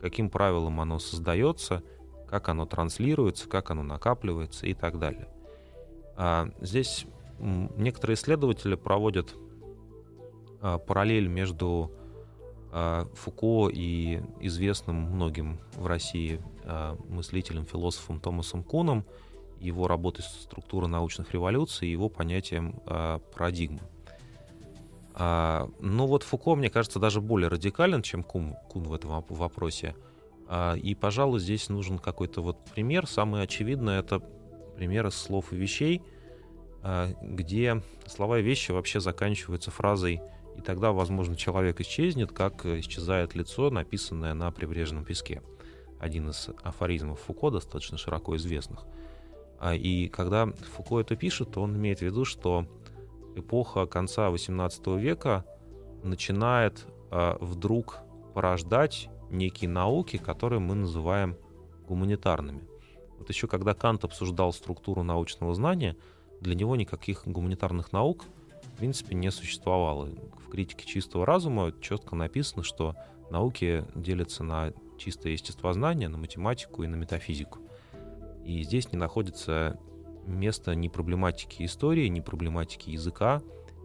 [0.00, 1.82] каким правилам оно создается,
[2.28, 5.28] как оно транслируется, как оно накапливается и так далее.
[6.16, 7.06] А здесь
[7.38, 9.34] некоторые исследователи проводят
[10.60, 11.92] а, параллель между
[12.72, 19.04] а, Фуко и известным многим в России а, мыслителем, философом Томасом Куном–
[19.60, 23.80] его работой с структурой научных революций и его понятием э, парадигмы.
[25.14, 29.96] А, ну вот Фуко, мне кажется, даже более радикален, чем Кун, Кун в этом вопросе.
[30.46, 33.06] А, и, пожалуй, здесь нужен какой-то вот пример.
[33.06, 34.20] Самый очевидный— это
[34.76, 36.02] пример из слов и вещей,
[36.82, 40.20] а, где слова и вещи вообще заканчиваются фразой
[40.56, 45.42] «и тогда, возможно, человек исчезнет, как исчезает лицо, написанное на прибрежном песке».
[45.98, 48.84] Один из афоризмов Фуко, достаточно широко известных—
[49.74, 52.66] и когда Фуко это пишет, то он имеет в виду, что
[53.34, 55.44] эпоха конца XVIII века
[56.02, 57.98] начинает а, вдруг
[58.34, 61.36] порождать некие науки, которые мы называем
[61.86, 62.64] гуманитарными.
[63.18, 65.96] Вот еще когда Кант обсуждал структуру научного знания,
[66.40, 68.24] для него никаких гуманитарных наук
[68.62, 70.10] в принципе не существовало.
[70.44, 72.94] В критике чистого разума четко написано, что
[73.30, 77.60] науки делятся на чистое естествознание, на математику и на метафизику.
[78.46, 79.76] И здесь не находится
[80.24, 83.42] место ни проблематики истории, ни проблематики языка,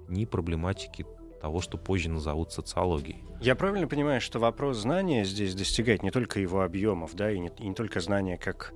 [0.08, 1.08] ни проблематики
[1.42, 3.24] того, что позже назовут социологией.
[3.42, 7.52] Я правильно понимаю, что вопрос знания здесь достигает не только его объемов, да, и не,
[7.58, 8.74] и не только знания как,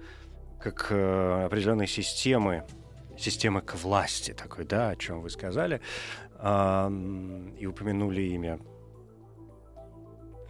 [0.59, 2.63] как э, определенной системы,
[3.15, 5.81] системы к власти такой, да, о чем вы сказали,
[6.39, 8.59] э, и упомянули имя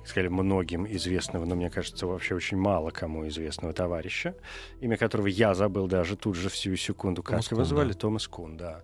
[0.05, 4.35] сказали, многим известного, но мне кажется, вообще очень мало кому известного товарища,
[4.81, 7.23] имя которого я забыл даже тут же всю секунду.
[7.23, 7.93] Как Томас его Кун, звали?
[7.93, 7.99] Да.
[7.99, 8.81] Томас Кун, да.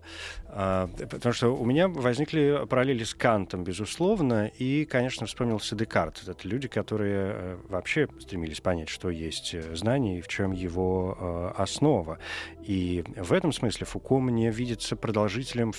[0.48, 6.22] А, потому что у меня возникли параллели с Кантом, безусловно, и, конечно, вспомнился Декарт.
[6.26, 11.16] Это люди, которые э, вообще стремились понять, что есть э, знание и в чем его
[11.18, 12.18] э, основа.
[12.62, 15.72] И в этом смысле Фуко мне видится продолжителем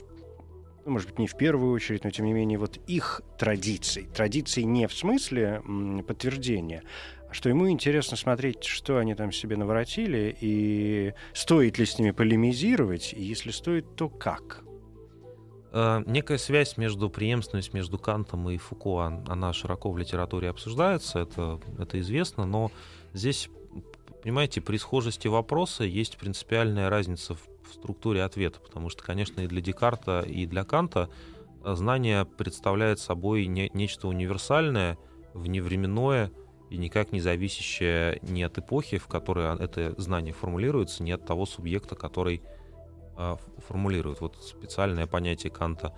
[0.86, 4.08] ну, может быть, не в первую очередь, но тем не менее, вот их традиций.
[4.14, 5.62] Традиций не в смысле
[6.06, 6.84] подтверждения,
[7.30, 12.12] а что ему интересно смотреть, что они там себе наворотили, и стоит ли с ними
[12.12, 14.64] полемизировать, и если стоит, то как.
[15.72, 21.60] Э, некая связь между преемственностью между Кантом и Фуко, она широко в литературе обсуждается, это,
[21.80, 22.72] это известно, но
[23.14, 23.50] здесь,
[24.22, 29.62] понимаете, при схожести вопроса есть принципиальная разница в структуре ответа, потому что, конечно, и для
[29.62, 31.10] Декарта, и для Канта
[31.64, 34.98] знание представляет собой не, нечто универсальное,
[35.34, 36.32] вневременное
[36.70, 41.46] и никак не зависящее ни от эпохи, в которой это знание формулируется, ни от того
[41.46, 42.42] субъекта, который
[43.18, 43.36] э,
[43.68, 44.22] формулирует.
[44.22, 45.96] Вот специальное понятие Канта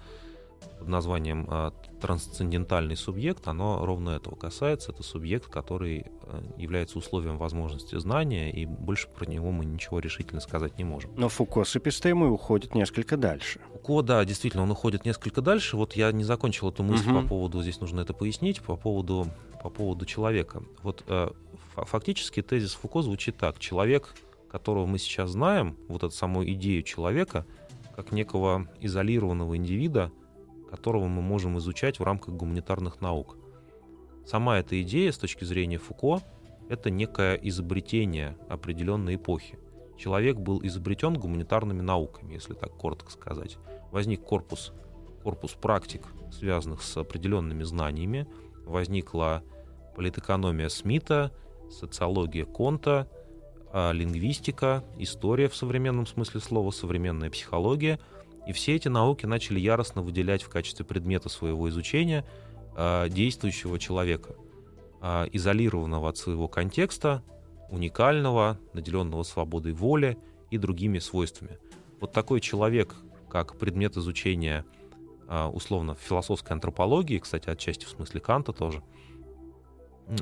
[0.80, 4.92] под названием э, трансцендентальный субъект, оно ровно этого касается.
[4.92, 10.42] Это субъект, который э, является условием возможности знания, и больше про него мы ничего решительно
[10.42, 11.12] сказать не можем.
[11.18, 13.60] Но Фуко с эпистемой уходит несколько дальше.
[13.74, 15.78] Фуко, да, действительно, он уходит несколько дальше.
[15.78, 17.24] Вот я не закончил эту мысль Мгм.
[17.24, 19.28] по поводу, здесь нужно это пояснить, по поводу,
[19.64, 20.64] по поводу человека.
[20.84, 21.30] Вот э,
[21.74, 23.60] фа- фактически тезис Фуко звучит так.
[23.60, 24.14] Человек,
[24.50, 27.46] которого мы сейчас знаем, вот эту саму идею человека,
[27.96, 30.12] как некого изолированного индивида,
[30.76, 33.38] которого мы можем изучать в рамках гуманитарных наук.
[34.26, 36.22] Сама эта идея с точки зрения Фуко—
[36.70, 39.60] это некое изобретение определенной эпохи.
[39.98, 43.58] Человек был изобретен гуманитарными науками, если так коротко сказать.
[43.92, 44.74] Возник корпус,
[45.24, 48.28] корпус практик, связанных с определенными знаниями.
[48.66, 49.44] Возникла
[49.96, 51.32] политэкономия Смита,
[51.70, 53.08] социология Конта,
[53.72, 58.00] а, лингвистика, история в современном смысле слова, современная психология.
[58.48, 62.26] И все эти науки начали яростно выделять в качестве предмета своего изучения
[62.76, 64.36] а, действующего человека,
[65.02, 67.24] а, изолированного от своего контекста,
[67.70, 70.18] уникального, наделенного свободой воли
[70.52, 71.58] и другими свойствами.
[72.00, 72.96] Вот такой человек,
[73.30, 74.66] как предмет изучения
[75.28, 78.84] а, условно философской антропологии, кстати, отчасти в смысле Канта тоже,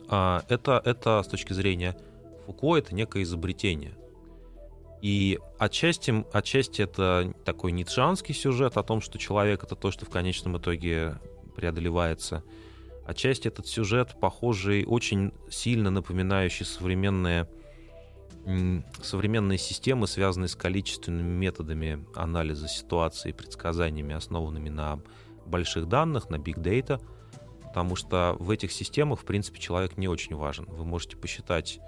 [0.07, 1.97] а, это, это с точки зрения
[2.45, 3.95] Фуко это некое изобретение.
[5.03, 10.09] И отчасти, отчасти это такой ницшанский сюжет о том, что человек это то, что в
[10.09, 11.19] конечном итоге
[11.57, 12.41] преодолевается.
[13.05, 17.49] Отчасти этот сюжет похожий, очень сильно напоминающий современные,
[19.01, 25.01] современные системы, связанные с количественными методами анализа ситуации, предсказаниями, основанными на
[25.45, 27.01] больших данных, на big data,
[27.65, 30.63] потому что в этих системах, в принципе, человек не очень важен.
[30.69, 31.81] Вы можете посчитать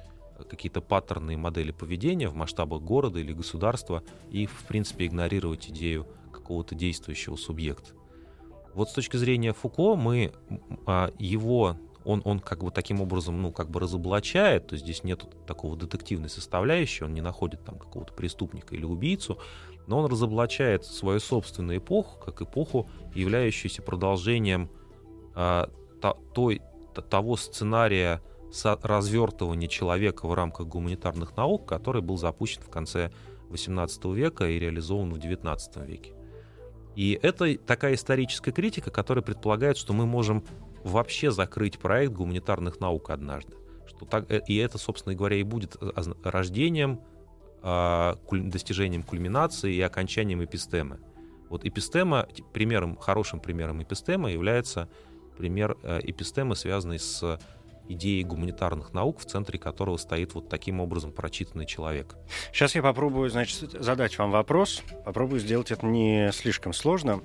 [0.50, 6.76] какие-то паттерны модели поведения в масштабах города или государства и, в принципе, игнорировать идею какого-то
[6.76, 7.91] действующего субъекта.
[8.74, 10.34] Вот с точки зрения Фуко мы
[10.86, 15.04] а, его он, он как бы таким образом, ну, как бы разоблачает, то есть здесь
[15.04, 19.39] нет такого детективной составляющей, он не находит там какого-то преступника или убийцу,
[19.88, 24.69] но он разоблачает свою собственную эпоху, как эпоху, являющуюся продолжением
[25.34, 25.69] а,
[26.00, 26.62] то- той,
[27.10, 28.21] того сценария
[28.64, 33.12] развертывания человека в рамках гуманитарных наук, который был запущен в конце
[33.50, 36.14] XVIII века и реализован в XIX веке.
[36.96, 40.44] И это такая историческая критика, которая предполагает, что мы можем
[40.84, 43.54] вообще закрыть проект гуманитарных наук однажды.
[43.88, 47.02] Что так, э, и это, собственно говоря, и будет озна- рождением,
[47.62, 51.00] а, достижением кульминации и окончанием эпистемы.
[51.50, 54.88] Вот эпистема, примером, хорошим примером эпистемы является
[55.38, 57.40] пример э, эпистемы, связанный с
[57.88, 62.15] идеей гуманитарных наук, в центре которого стоит вот таким образом прочитанный человек.
[62.52, 64.82] Сейчас я попробую, значит, задать вам вопрос.
[65.06, 67.21] Попробую сделать это не слишком сложно.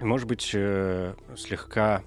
[0.00, 2.02] Может быть, э, слегка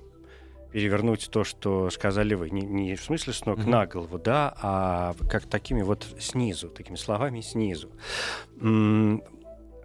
[0.72, 2.50] перевернуть то, что сказали вы.
[2.50, 3.70] Не, не в смысле с ног Мгм.
[3.72, 7.90] на голову, да, а как такими вот снизу, такими словами снизу.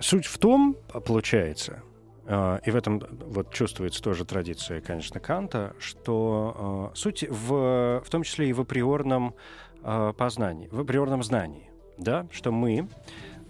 [0.00, 1.82] Суть в том, получается,
[2.30, 8.22] и в этом вот чувствуется тоже традиция, конечно, Канта, что э, суть в, в том
[8.22, 9.34] числе и в априорном
[9.82, 12.88] э, познании, в априорном знании, да, что мы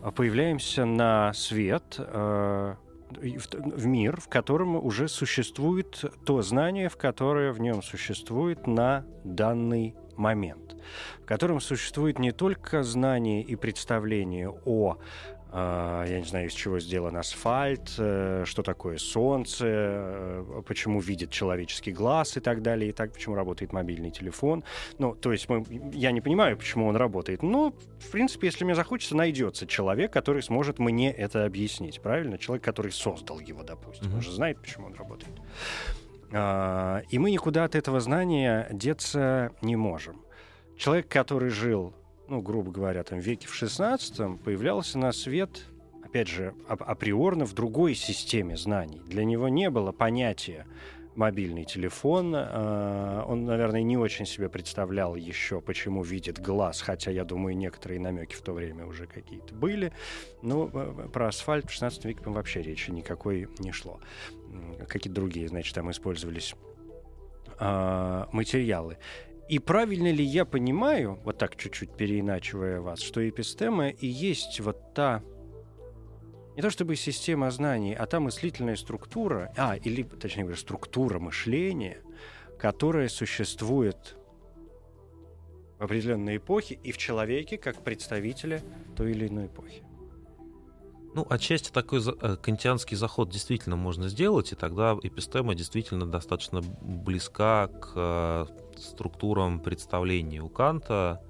[0.02, 2.74] э, появляемся на свет э,
[3.10, 9.04] в, в мир, в котором уже существует то знание, в которое в нем существует на
[9.24, 10.76] данный момент,
[11.22, 16.78] в котором существует не только знание и представление о э, я не знаю, из чего
[16.78, 22.92] сделан асфальт, э, что такое солнце, э, почему видит человеческий глаз и так далее, и
[22.92, 24.62] так, почему работает мобильный телефон.
[24.98, 28.74] Ну, то есть мы, я не понимаю, почему он работает, но, в принципе, если мне
[28.74, 32.38] захочется, найдется человек, который сможет мне это объяснить, правильно?
[32.38, 34.06] Человек, который создал его, допустим.
[34.06, 34.22] Он Мгм.
[34.22, 35.32] же знает, почему он работает.
[36.32, 40.22] А, И мы никуда от этого знания деться не можем.
[40.76, 41.92] Человек, который жил,
[42.30, 45.64] ну, грубо говоря, там, веке в 16 появлялся на свет,
[46.04, 49.02] опять же, ап- априорно в другой системе знаний.
[49.06, 50.64] Для него не было понятия
[51.16, 52.32] мобильный телефон.
[52.36, 57.98] А, Он, наверное, не очень себе представлял еще, почему видит глаз, хотя, я думаю, некоторые
[57.98, 59.92] намеки в то время уже какие-то были.
[60.40, 64.00] Но э, про асфальт в 16 веке вообще речи никакой не шло.
[64.88, 66.54] Какие-то другие, значит, там использовались
[68.32, 68.96] материалы.
[69.51, 74.94] И правильно ли я понимаю, вот так чуть-чуть переиначивая вас, что эпистема и есть вот
[74.94, 75.24] та
[76.55, 81.98] не то чтобы система знаний, а та мыслительная структура, а, или, точнее говоря, структура мышления,
[82.61, 84.16] которая существует
[85.80, 88.62] в определенной эпохе и в человеке как представителе
[88.96, 89.82] той или иной эпохи.
[91.12, 97.66] Ну, отчасти такой э, кантианский заход действительно можно сделать, и тогда эпистема действительно достаточно близка
[97.66, 98.46] к э,
[98.78, 101.20] структурам представления у Канта,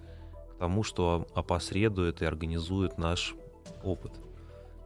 [0.53, 3.35] к тому, что опосредует и организует наш
[3.83, 4.12] опыт.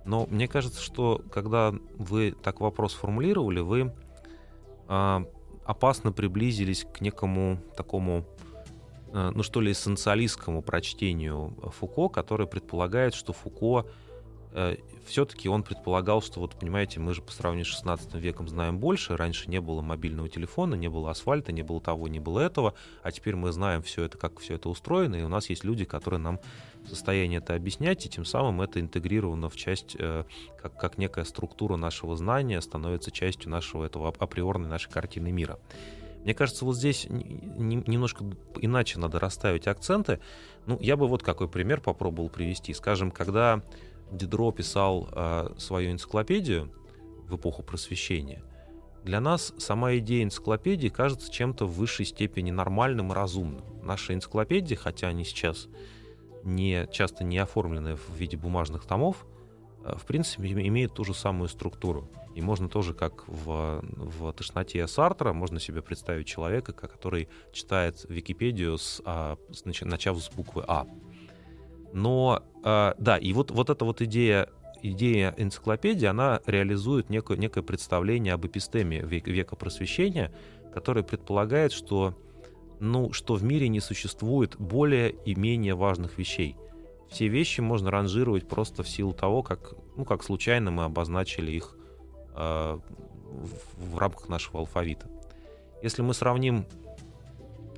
[0.04, 3.92] Но мне кажется, что когда вы так вопрос формулировали, вы
[4.88, 5.24] э,
[5.64, 8.24] опасно приблизились к некому такому,
[9.12, 13.86] э, ну что ли, эссенциалистскому прочтению Фуко, который предполагает, что Фуко
[15.06, 19.16] все-таки он предполагал, что вот, понимаете, мы же по сравнению с 16 веком знаем больше,
[19.16, 23.12] раньше не было мобильного телефона, не было асфальта, не было того, не было этого, а
[23.12, 26.20] теперь мы знаем все это, как все это устроено, и у нас есть люди, которые
[26.20, 26.40] нам
[26.84, 30.24] в состоянии это объяснять, и тем самым это интегрировано в часть, э,
[30.60, 35.58] как, как некая структура нашего знания становится частью нашего этого априорной нашей картины мира.
[36.24, 38.24] Мне кажется, вот здесь немножко
[38.58, 40.20] иначе надо расставить акценты.
[40.64, 42.72] Ну, я бы вот какой пример попробовал привести.
[42.72, 43.62] Скажем, когда
[44.10, 46.72] Дидро писал э, свою энциклопедию
[47.28, 48.42] в эпоху просвещения,
[49.04, 53.62] для нас сама идея энциклопедии кажется чем-то в высшей степени нормальным и разумным.
[53.82, 55.68] Наши энциклопедии, хотя они сейчас
[56.42, 59.26] не, часто не оформлены в виде бумажных томов,
[59.84, 62.10] э, в принципе, имеют ту же самую структуру.
[62.34, 68.78] И можно тоже, как в, в «Тошноте Сартра», можно себе представить человека, который читает Википедию,
[68.78, 70.86] с, а, с, начав с буквы «А».
[71.94, 74.48] Но э, да, и вот, вот эта вот идея
[74.82, 80.30] идея энциклопедии, она реализует некое, некое представление об эпистеме века, века просвещения,
[80.74, 82.14] которое предполагает, что,
[82.80, 86.56] ну, что в мире не существует более и менее важных вещей.
[87.08, 91.76] Все вещи можно ранжировать просто в силу того, как, ну, как случайно мы обозначили их
[92.34, 92.78] э,
[93.30, 95.08] в, в рамках нашего алфавита.
[95.82, 96.66] Если мы сравним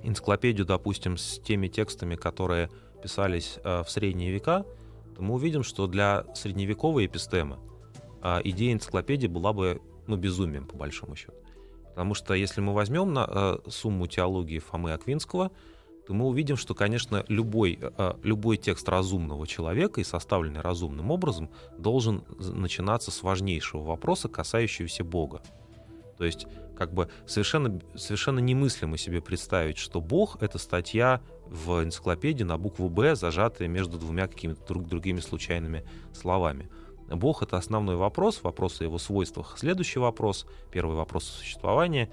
[0.02, 2.68] энциклопедию, допустим, с теми текстами, которые
[3.02, 4.64] писались э, в средние века,
[5.14, 7.58] то мы увидим, что для средневековой эпистемы
[8.22, 11.34] э, идея энциклопедии была бы ну, безумием, по большому счету.
[11.90, 15.50] Потому что если мы возьмем на э, сумму теологии Фомы Аквинского,
[16.06, 17.80] то мы увидим, что, конечно, любой,
[18.22, 25.42] любой текст разумного человека и составленный разумным образом должен начинаться с важнейшего вопроса, касающегося Бога.
[26.16, 32.44] То есть, как бы совершенно, совершенно немыслимо себе представить, что Бог— это статья в энциклопедии
[32.44, 36.68] на букву «Б», зажатая между двумя какими-то друг другими случайными словами.
[37.08, 39.54] Бог— это основной вопрос, вопрос о его свойствах.
[39.58, 42.10] Следующий вопрос, первый вопрос о существовании.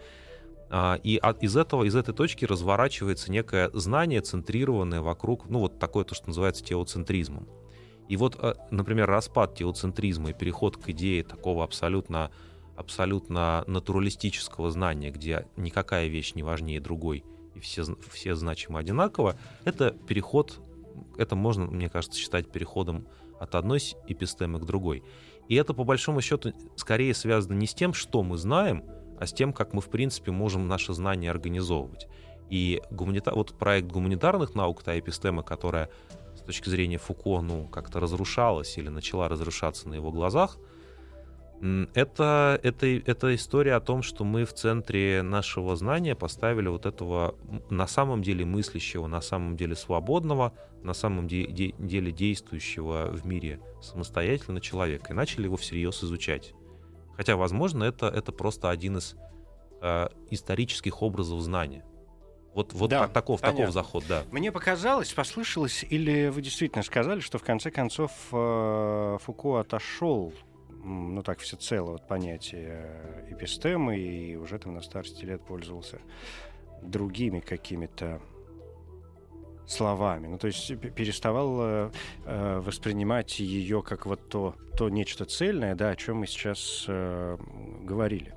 [0.69, 6.03] А, и из этого, из этой точки разворачивается некое знание, центрированное вокруг, ну вот такое
[6.03, 7.47] то, что называется теоцентризмом.
[8.07, 12.31] И вот, э, например, распад теоцентризма и переход к идее такого абсолютно,
[12.75, 17.23] абсолютно натуралистического знания, где никакая вещь не важнее другой,
[17.55, 20.59] и все, все значимы одинаково, это переход,
[21.17, 23.07] это можно, мне кажется, считать переходом
[23.39, 25.03] от одной эпистемы к другой.
[25.49, 28.83] И это, по большому счету, скорее связано не с тем, что мы знаем,
[29.19, 32.07] а с тем, как мы, в принципе, можем наши знания организовывать.
[32.49, 33.33] И гуманита...
[33.33, 35.89] вот проект гуманитарных наук, та эпистема, которая
[36.35, 40.57] с точки зрения Фуко, ну, как-то разрушалась или начала разрушаться на его глазах—
[41.93, 47.35] это, это, это история о том, что мы в центре нашего знания поставили вот этого
[47.69, 50.51] на самом деле мыслящего, на самом деле свободного,
[50.81, 56.53] на самом де- де- деле действующего в мире самостоятельно человека и начали его всерьез изучать.
[57.15, 59.15] Хотя, возможно, это, это просто один из
[59.81, 61.85] э, исторических образов знания.
[62.53, 64.23] Вот, вот да, таков, таков заход, да.
[64.31, 70.33] Мне показалось, послышалось, или вы действительно сказали, что в конце концов э, Фуко отошел
[70.83, 75.99] ну так всецело от понятия эпистемы и уже там на старости лет пользовался
[76.81, 78.21] другими какими-то
[79.65, 80.27] словами.
[80.27, 81.91] Ну, то есть переставал э,
[82.25, 87.37] э, воспринимать ее как вот то, то нечто цельное, да, о чем мы сейчас э,
[87.83, 88.33] говорили.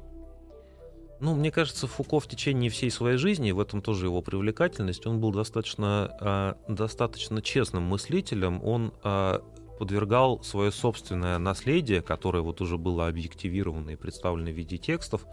[1.18, 5.18] Ну, мне кажется, Фуко в течение всей своей жизни, в этом тоже его привлекательность, он
[5.18, 8.62] был достаточно, э, достаточно честным мыслителем.
[8.62, 9.40] Он э,
[9.78, 15.26] подвергал свое собственное наследие, которое вот уже было объективировано и представлено в виде текстов,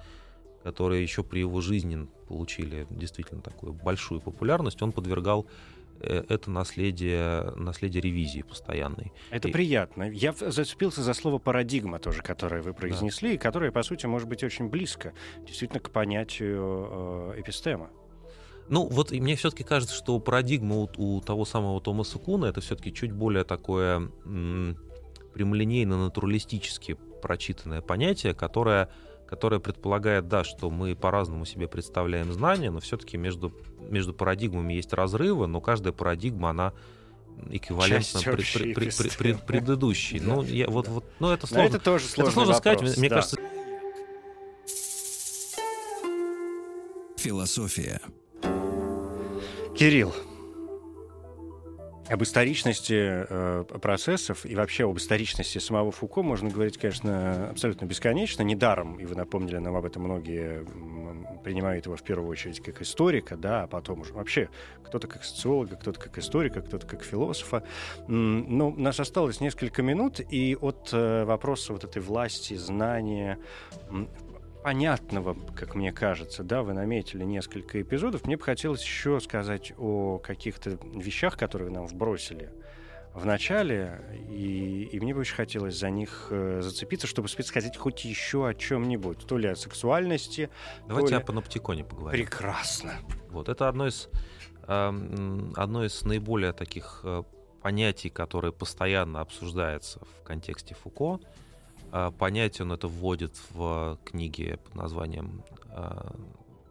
[0.63, 5.45] которые еще при его жизни получили действительно такую большую популярность, он подвергал
[5.99, 9.11] э, это наследие, наследие ревизии постоянной.
[9.29, 9.51] Это и...
[9.51, 10.03] приятно.
[10.09, 13.35] Я зацепился за слово парадигма тоже, которое вы произнесли, да.
[13.35, 15.13] и которое, по сути, может быть очень близко
[15.45, 17.89] действительно к понятию э, эпистема.
[18.69, 22.61] Ну, вот и мне все-таки кажется, что парадигма у, у того самого Томаса Куна это
[22.61, 24.77] все-таки чуть более такое м-
[25.33, 28.89] прямолинейно-натуралистически прочитанное понятие, которое,
[29.27, 33.53] которое предполагает, да, что мы по-разному себе представляем знания, но все-таки между,
[33.89, 36.73] между парадигмами есть разрывы, но каждая парадигма, она
[37.49, 39.17] эквивалентно пред- пред- пред- эпистемы.
[39.17, 40.19] пред- предыдущей.
[40.19, 40.25] Да.
[40.35, 41.75] Ну, я, вот, вот, ну, это Но сложно.
[41.75, 42.97] это тоже это сложно вопрос, сказать.
[42.97, 43.15] Мне да.
[43.15, 43.37] кажется,
[47.17, 48.01] Философия.
[49.75, 50.13] Кирилл,
[52.07, 58.43] об историчности э, процессов и вообще об историчности самого Фуко можно говорить, конечно, абсолютно бесконечно.
[58.43, 60.63] Недаром, и вы напомнили нам об этом, многие
[61.43, 64.49] принимают его в первую очередь как историка, да, а потом уже вообще
[64.83, 67.63] кто-то как социолога, кто-то как историка, кто-то как философа.
[68.07, 73.39] Но у нас осталось несколько минут, и от э, вопроса вот этой власти, знания,
[74.63, 78.25] понятного, как мне кажется, да, вы наметили несколько эпизодов.
[78.25, 82.49] Мне бы хотелось еще сказать о каких-то вещах, которые нам вбросили
[83.13, 87.77] в начале, и, и мне бы очень хотелось за них э, зацепиться, чтобы успеть сказать
[87.77, 89.27] хоть еще о чем-нибудь.
[89.27, 90.49] То ли о сексуальности.
[90.87, 92.25] давайте то о ли- паноптиконе поговорим.
[92.25, 92.93] Прекрасно.
[93.29, 94.09] Вот это одно из,
[94.67, 97.21] эм, одно из наиболее таких э,
[97.61, 101.19] понятий, которое постоянно обсуждается в контексте Фуко.
[101.93, 106.11] Э, Понятие он это вводит в книге под названием э,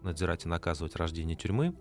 [0.03, 1.75] «Надзирать и наказывать рождение тюрьмы».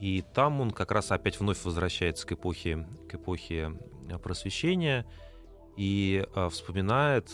[0.00, 3.78] И там он как раз опять вновь возвращается к эпохе, к эпохе
[4.10, 5.06] э, просвещения
[5.76, 7.30] и вспоминает,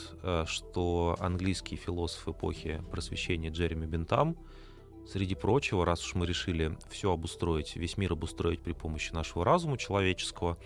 [0.47, 4.37] что английский философ эпохи просвещения Джереми Бентам
[5.07, 9.79] Среди прочего, раз уж мы решили все обустроить, весь мир обустроить при помощи нашего разума
[9.79, 10.59] человеческого,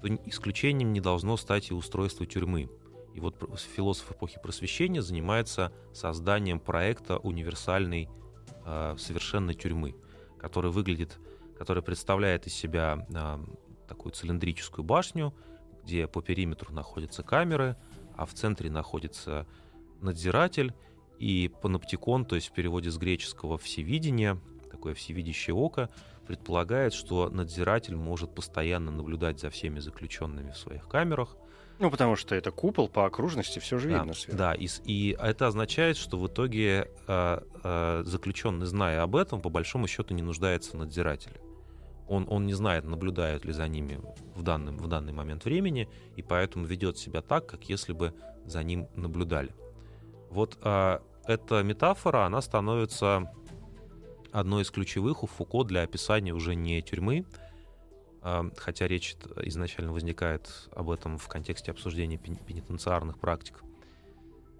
[0.00, 2.70] то исключением не должно стать и устройство тюрьмы.
[3.14, 3.36] И вот
[3.76, 8.08] философ эпохи просвещения занимается созданием проекта универсальной
[8.64, 9.94] э, совершенной тюрьмы,
[10.38, 11.18] который выглядит,
[11.58, 13.38] который представляет из себя э,
[13.86, 15.34] такую цилиндрическую башню,
[15.84, 17.76] где по периметру находятся камеры,
[18.16, 19.46] а в центре находится
[20.00, 20.74] надзиратель,
[21.22, 24.40] и паноптикон, то есть в переводе с греческого «всевидение»,
[24.72, 25.88] такое всевидящее око,
[26.26, 31.36] предполагает, что надзиратель может постоянно наблюдать за всеми заключенными в своих камерах.
[31.82, 34.38] Ну, потому что это купол по окружности, все же Да, видно сверху.
[34.38, 39.48] да, и, и это означает, что в итоге э, э, заключенный, зная об этом, по
[39.48, 41.40] большому счету не нуждается в надзирателе.
[42.06, 44.00] Он, он не знает, наблюдают ли за ними
[44.36, 48.14] в данный, в данный момент времени, и поэтому ведет себя так, как если бы
[48.44, 49.52] за ним наблюдали.
[50.30, 53.28] Вот э, эта метафора, она становится
[54.30, 57.51] одной из ключевых у Фуко для описания уже не тюрьмы, а,
[58.56, 63.62] хотя речь изначально возникает об этом в контексте обсуждения пен- пенитенциарных практик,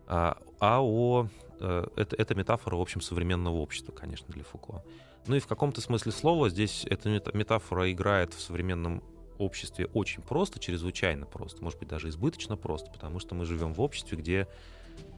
[0.07, 1.29] а, а о...
[1.61, 4.85] э, Это, это метафора, в общем, современного общества, конечно, для Фуко.
[5.27, 9.03] Ну и в каком-то смысле слова здесь эта мета- метафора играет в современном
[9.39, 13.81] обществе очень просто, чрезвычайно просто, может быть, даже избыточно просто, потому что мы живем в
[13.81, 14.49] обществе, где,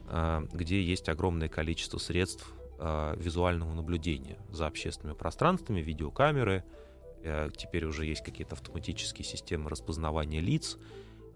[0.08, 6.83] а, где есть огромное количество средств а, визуального наблюдения за общественными пространствами, видеокамеры, э,
[7.56, 10.78] теперь уже есть какие-то автоматические системы распознавания лиц,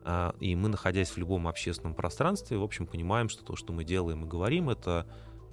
[0.05, 3.85] а, и мы, находясь в любом общественном пространстве, в общем, понимаем, что то, что мы
[3.85, 5.07] делаем и говорим, это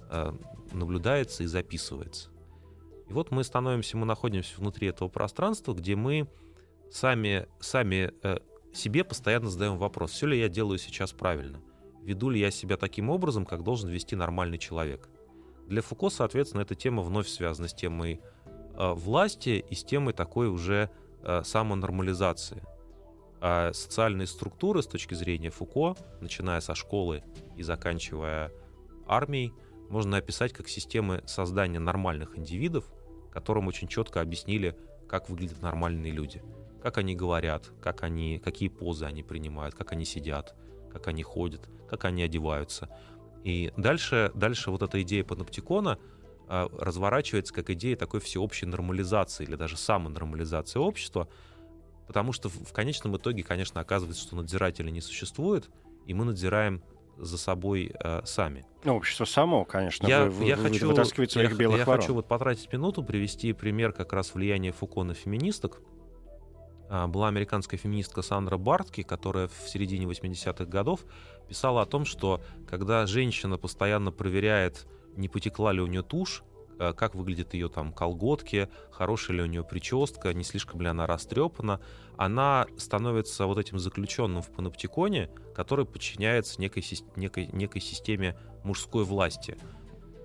[0.08, 0.32] э,
[0.72, 2.30] наблюдается и записывается.
[3.08, 6.28] И вот мы становимся, мы находимся внутри этого пространства, где мы
[6.90, 8.38] сами, сами э,
[8.72, 11.60] себе постоянно задаем вопрос, все ли я делаю сейчас правильно,
[12.02, 15.08] веду ли я себя таким образом, как должен вести нормальный человек.
[15.66, 18.35] Для Фуко, соответственно, эта тема вновь связана с темой э,
[18.76, 20.90] власти и с темой такой уже
[21.22, 22.62] э, самонормализации.
[23.40, 27.22] А социальные структуры с точки зрения Фуко, начиная со школы
[27.56, 28.50] и заканчивая
[29.06, 29.52] армией,
[29.88, 32.84] можно описать как системы создания нормальных индивидов,
[33.30, 34.76] которым очень четко объяснили,
[35.08, 36.42] как выглядят нормальные люди,
[36.82, 40.54] как они говорят, как они, какие позы они принимают, как они сидят,
[40.90, 42.88] как они ходят, как они одеваются.
[43.44, 45.98] И дальше, дальше вот эта идея паноптикона
[46.48, 51.28] разворачивается как идея такой всеобщей нормализации или даже самонормализации общества,
[52.06, 55.68] потому что в конечном итоге, конечно, оказывается, что надзирателя не существует,
[56.06, 56.82] и мы надзираем
[57.18, 58.64] за собой э, сами.
[58.84, 62.00] Ну, общество само, конечно, Я, вы, я вы хочу, вытаскивает своих я, белых я ворон.
[62.00, 65.80] хочу вот потратить минуту, привести пример как раз влияния Фуко на феминисток.
[66.88, 71.00] А, Была американская феминистка Сандра Бартки, которая в середине 80-х годов
[71.48, 74.86] писала о том, что когда женщина постоянно проверяет,
[75.16, 76.42] не потекла ли у нее тушь,
[76.78, 81.06] э, как выглядят ее там колготки, хорошая ли у нее прическа, не слишком ли она
[81.06, 81.80] растрепана,
[82.16, 86.84] она становится вот этим заключенным в паноптиконе, который подчиняется некой,
[87.16, 89.56] некой, некой системе мужской власти.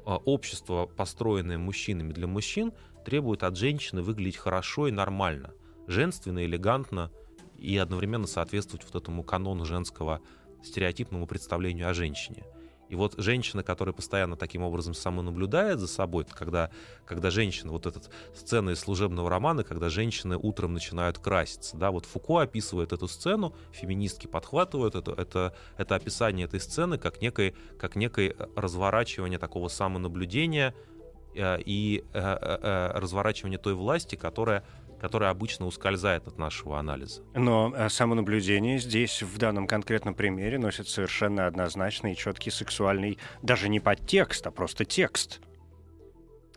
[0.06, 2.74] А, Общество, построенное мужчинами для мужчин,
[3.06, 5.54] требует от женщины выглядеть хорошо и нормально,
[5.88, 7.12] женственно, элегантно
[7.58, 10.22] и одновременно соответствовать вот этому канону женского
[10.64, 12.44] стереотипному представлению о женщине.
[12.92, 16.70] И вот женщина, которая постоянно таким образом самонаблюдает за собой, когда,
[17.06, 18.02] когда женщина, вот эта
[18.36, 23.56] сцена из служебного романа, когда женщины утром начинают краситься, да, вот Фуко описывает эту сцену,
[23.72, 30.76] феминистки подхватывают это, это, это описание этой сцены как некое, как некое разворачивание такого самонаблюдения
[31.34, 34.66] э, и э, э, разворачивание той власти, которая
[35.02, 37.24] которая обычно ускользает от нашего анализа.
[37.34, 43.68] Но э, самонаблюдение здесь, в данном конкретном примере, носит совершенно однозначный и четкий сексуальный, даже
[43.68, 45.41] не подтекст, а просто текст.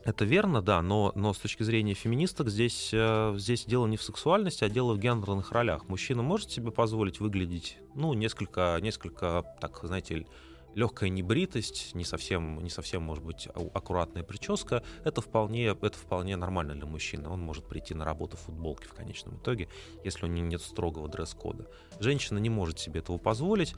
[0.05, 4.03] Это верно, да, но, но с точки зрения феминисток здесь, э, здесь дело не в
[4.03, 5.89] сексуальности, а дело в гендерных ролях.
[5.89, 10.27] Мужчина может себе позволить выглядеть, ну, несколько, несколько так, знаете,
[10.75, 16.75] легкая небритость, не совсем, не совсем, может быть, аккуратная прическа, это вполне, это вполне нормально
[16.75, 17.29] для мужчины.
[17.29, 19.69] Он может прийти на работу в футболке в конечном итоге,
[20.05, 21.69] если у него нет строгого дресс-кода.
[22.01, 23.75] Женщина не может себе этого позволить,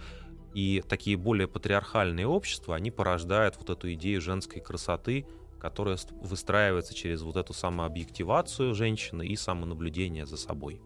[0.54, 5.26] и такие более патриархальные общества, они порождают вот эту идею женской красоты,
[5.60, 10.80] которая выстраивается через вот эту самообъективацию женщины и самонаблюдение за собой.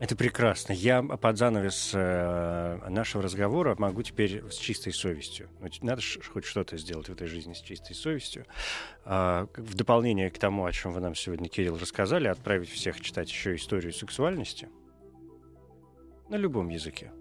[0.00, 0.72] Это прекрасно.
[0.72, 5.48] Я под занавес э, нашего разговора могу теперь с чистой совестью.
[5.60, 8.44] Ну, надо хоть что-то сделать в этой жизни с чистой совестью.
[9.04, 13.30] Э, в дополнение к тому, о чем вы нам сегодня, Кирилл, рассказали, отправить всех читать
[13.30, 14.68] еще историю сексуальности
[16.28, 17.12] на любом языке.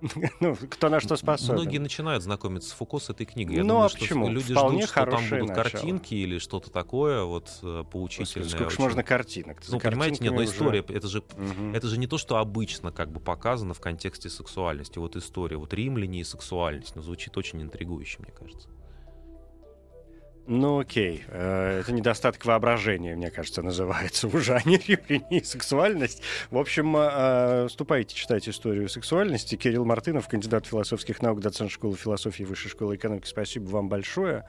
[0.40, 1.54] ну, кто на что способен.
[1.62, 3.56] Многие начинают знакомиться с Фуко с этой книгой.
[3.56, 4.28] Я ну, думаю, а что почему?
[4.28, 5.54] люди Вполне ждут, что там будут начало.
[5.54, 8.48] картинки или что-то такое вот э, поучительное.
[8.48, 8.84] Сколько ж очень.
[8.84, 9.60] можно картинок?
[9.68, 11.74] Ну, понимаете, нет, но уже- история, это же, Мгм.
[11.74, 14.98] это же не то, что обычно как бы показано в контексте сексуальности.
[14.98, 18.68] Вот история, вот римляне и сексуальность, ну, звучит очень интригующе, мне кажется.
[20.50, 21.24] Ну, окей.
[21.28, 26.22] Э, Это недостаток воображения, мне кажется, называется в жанре ремни и сексуальность.
[26.50, 29.56] В общем, э, э, ступайте читать историю сексуальности.
[29.56, 33.26] Кирилл Мартынов, кандидат философских наук, доцент школы философии Высшей школы экономики.
[33.26, 34.46] Спасибо вам большое.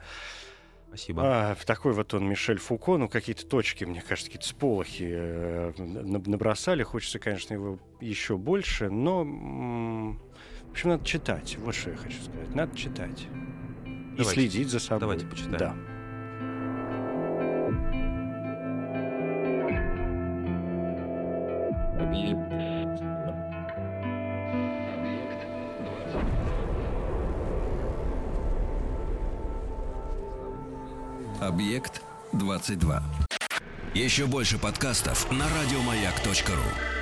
[0.88, 1.22] Спасибо.
[1.22, 6.18] А, такой вот он, Мишель Фуко, ну, какие-то точки, мне кажется, какие-то сполохи э, на-
[6.18, 6.82] набросали.
[6.82, 9.22] Хочется, конечно, его еще больше, но...
[9.24, 11.58] В общем, надо читать.
[11.58, 12.54] Вот что я хочу сказать.
[12.54, 13.26] Надо читать.
[14.20, 14.40] И Давайте.
[14.42, 15.00] следить за собой.
[15.00, 15.58] Давайте почитаем.
[15.58, 15.74] Да.
[31.40, 32.02] Объект
[32.34, 33.02] 22.
[33.94, 36.99] Еще больше подкастов на радиомаяк.ру.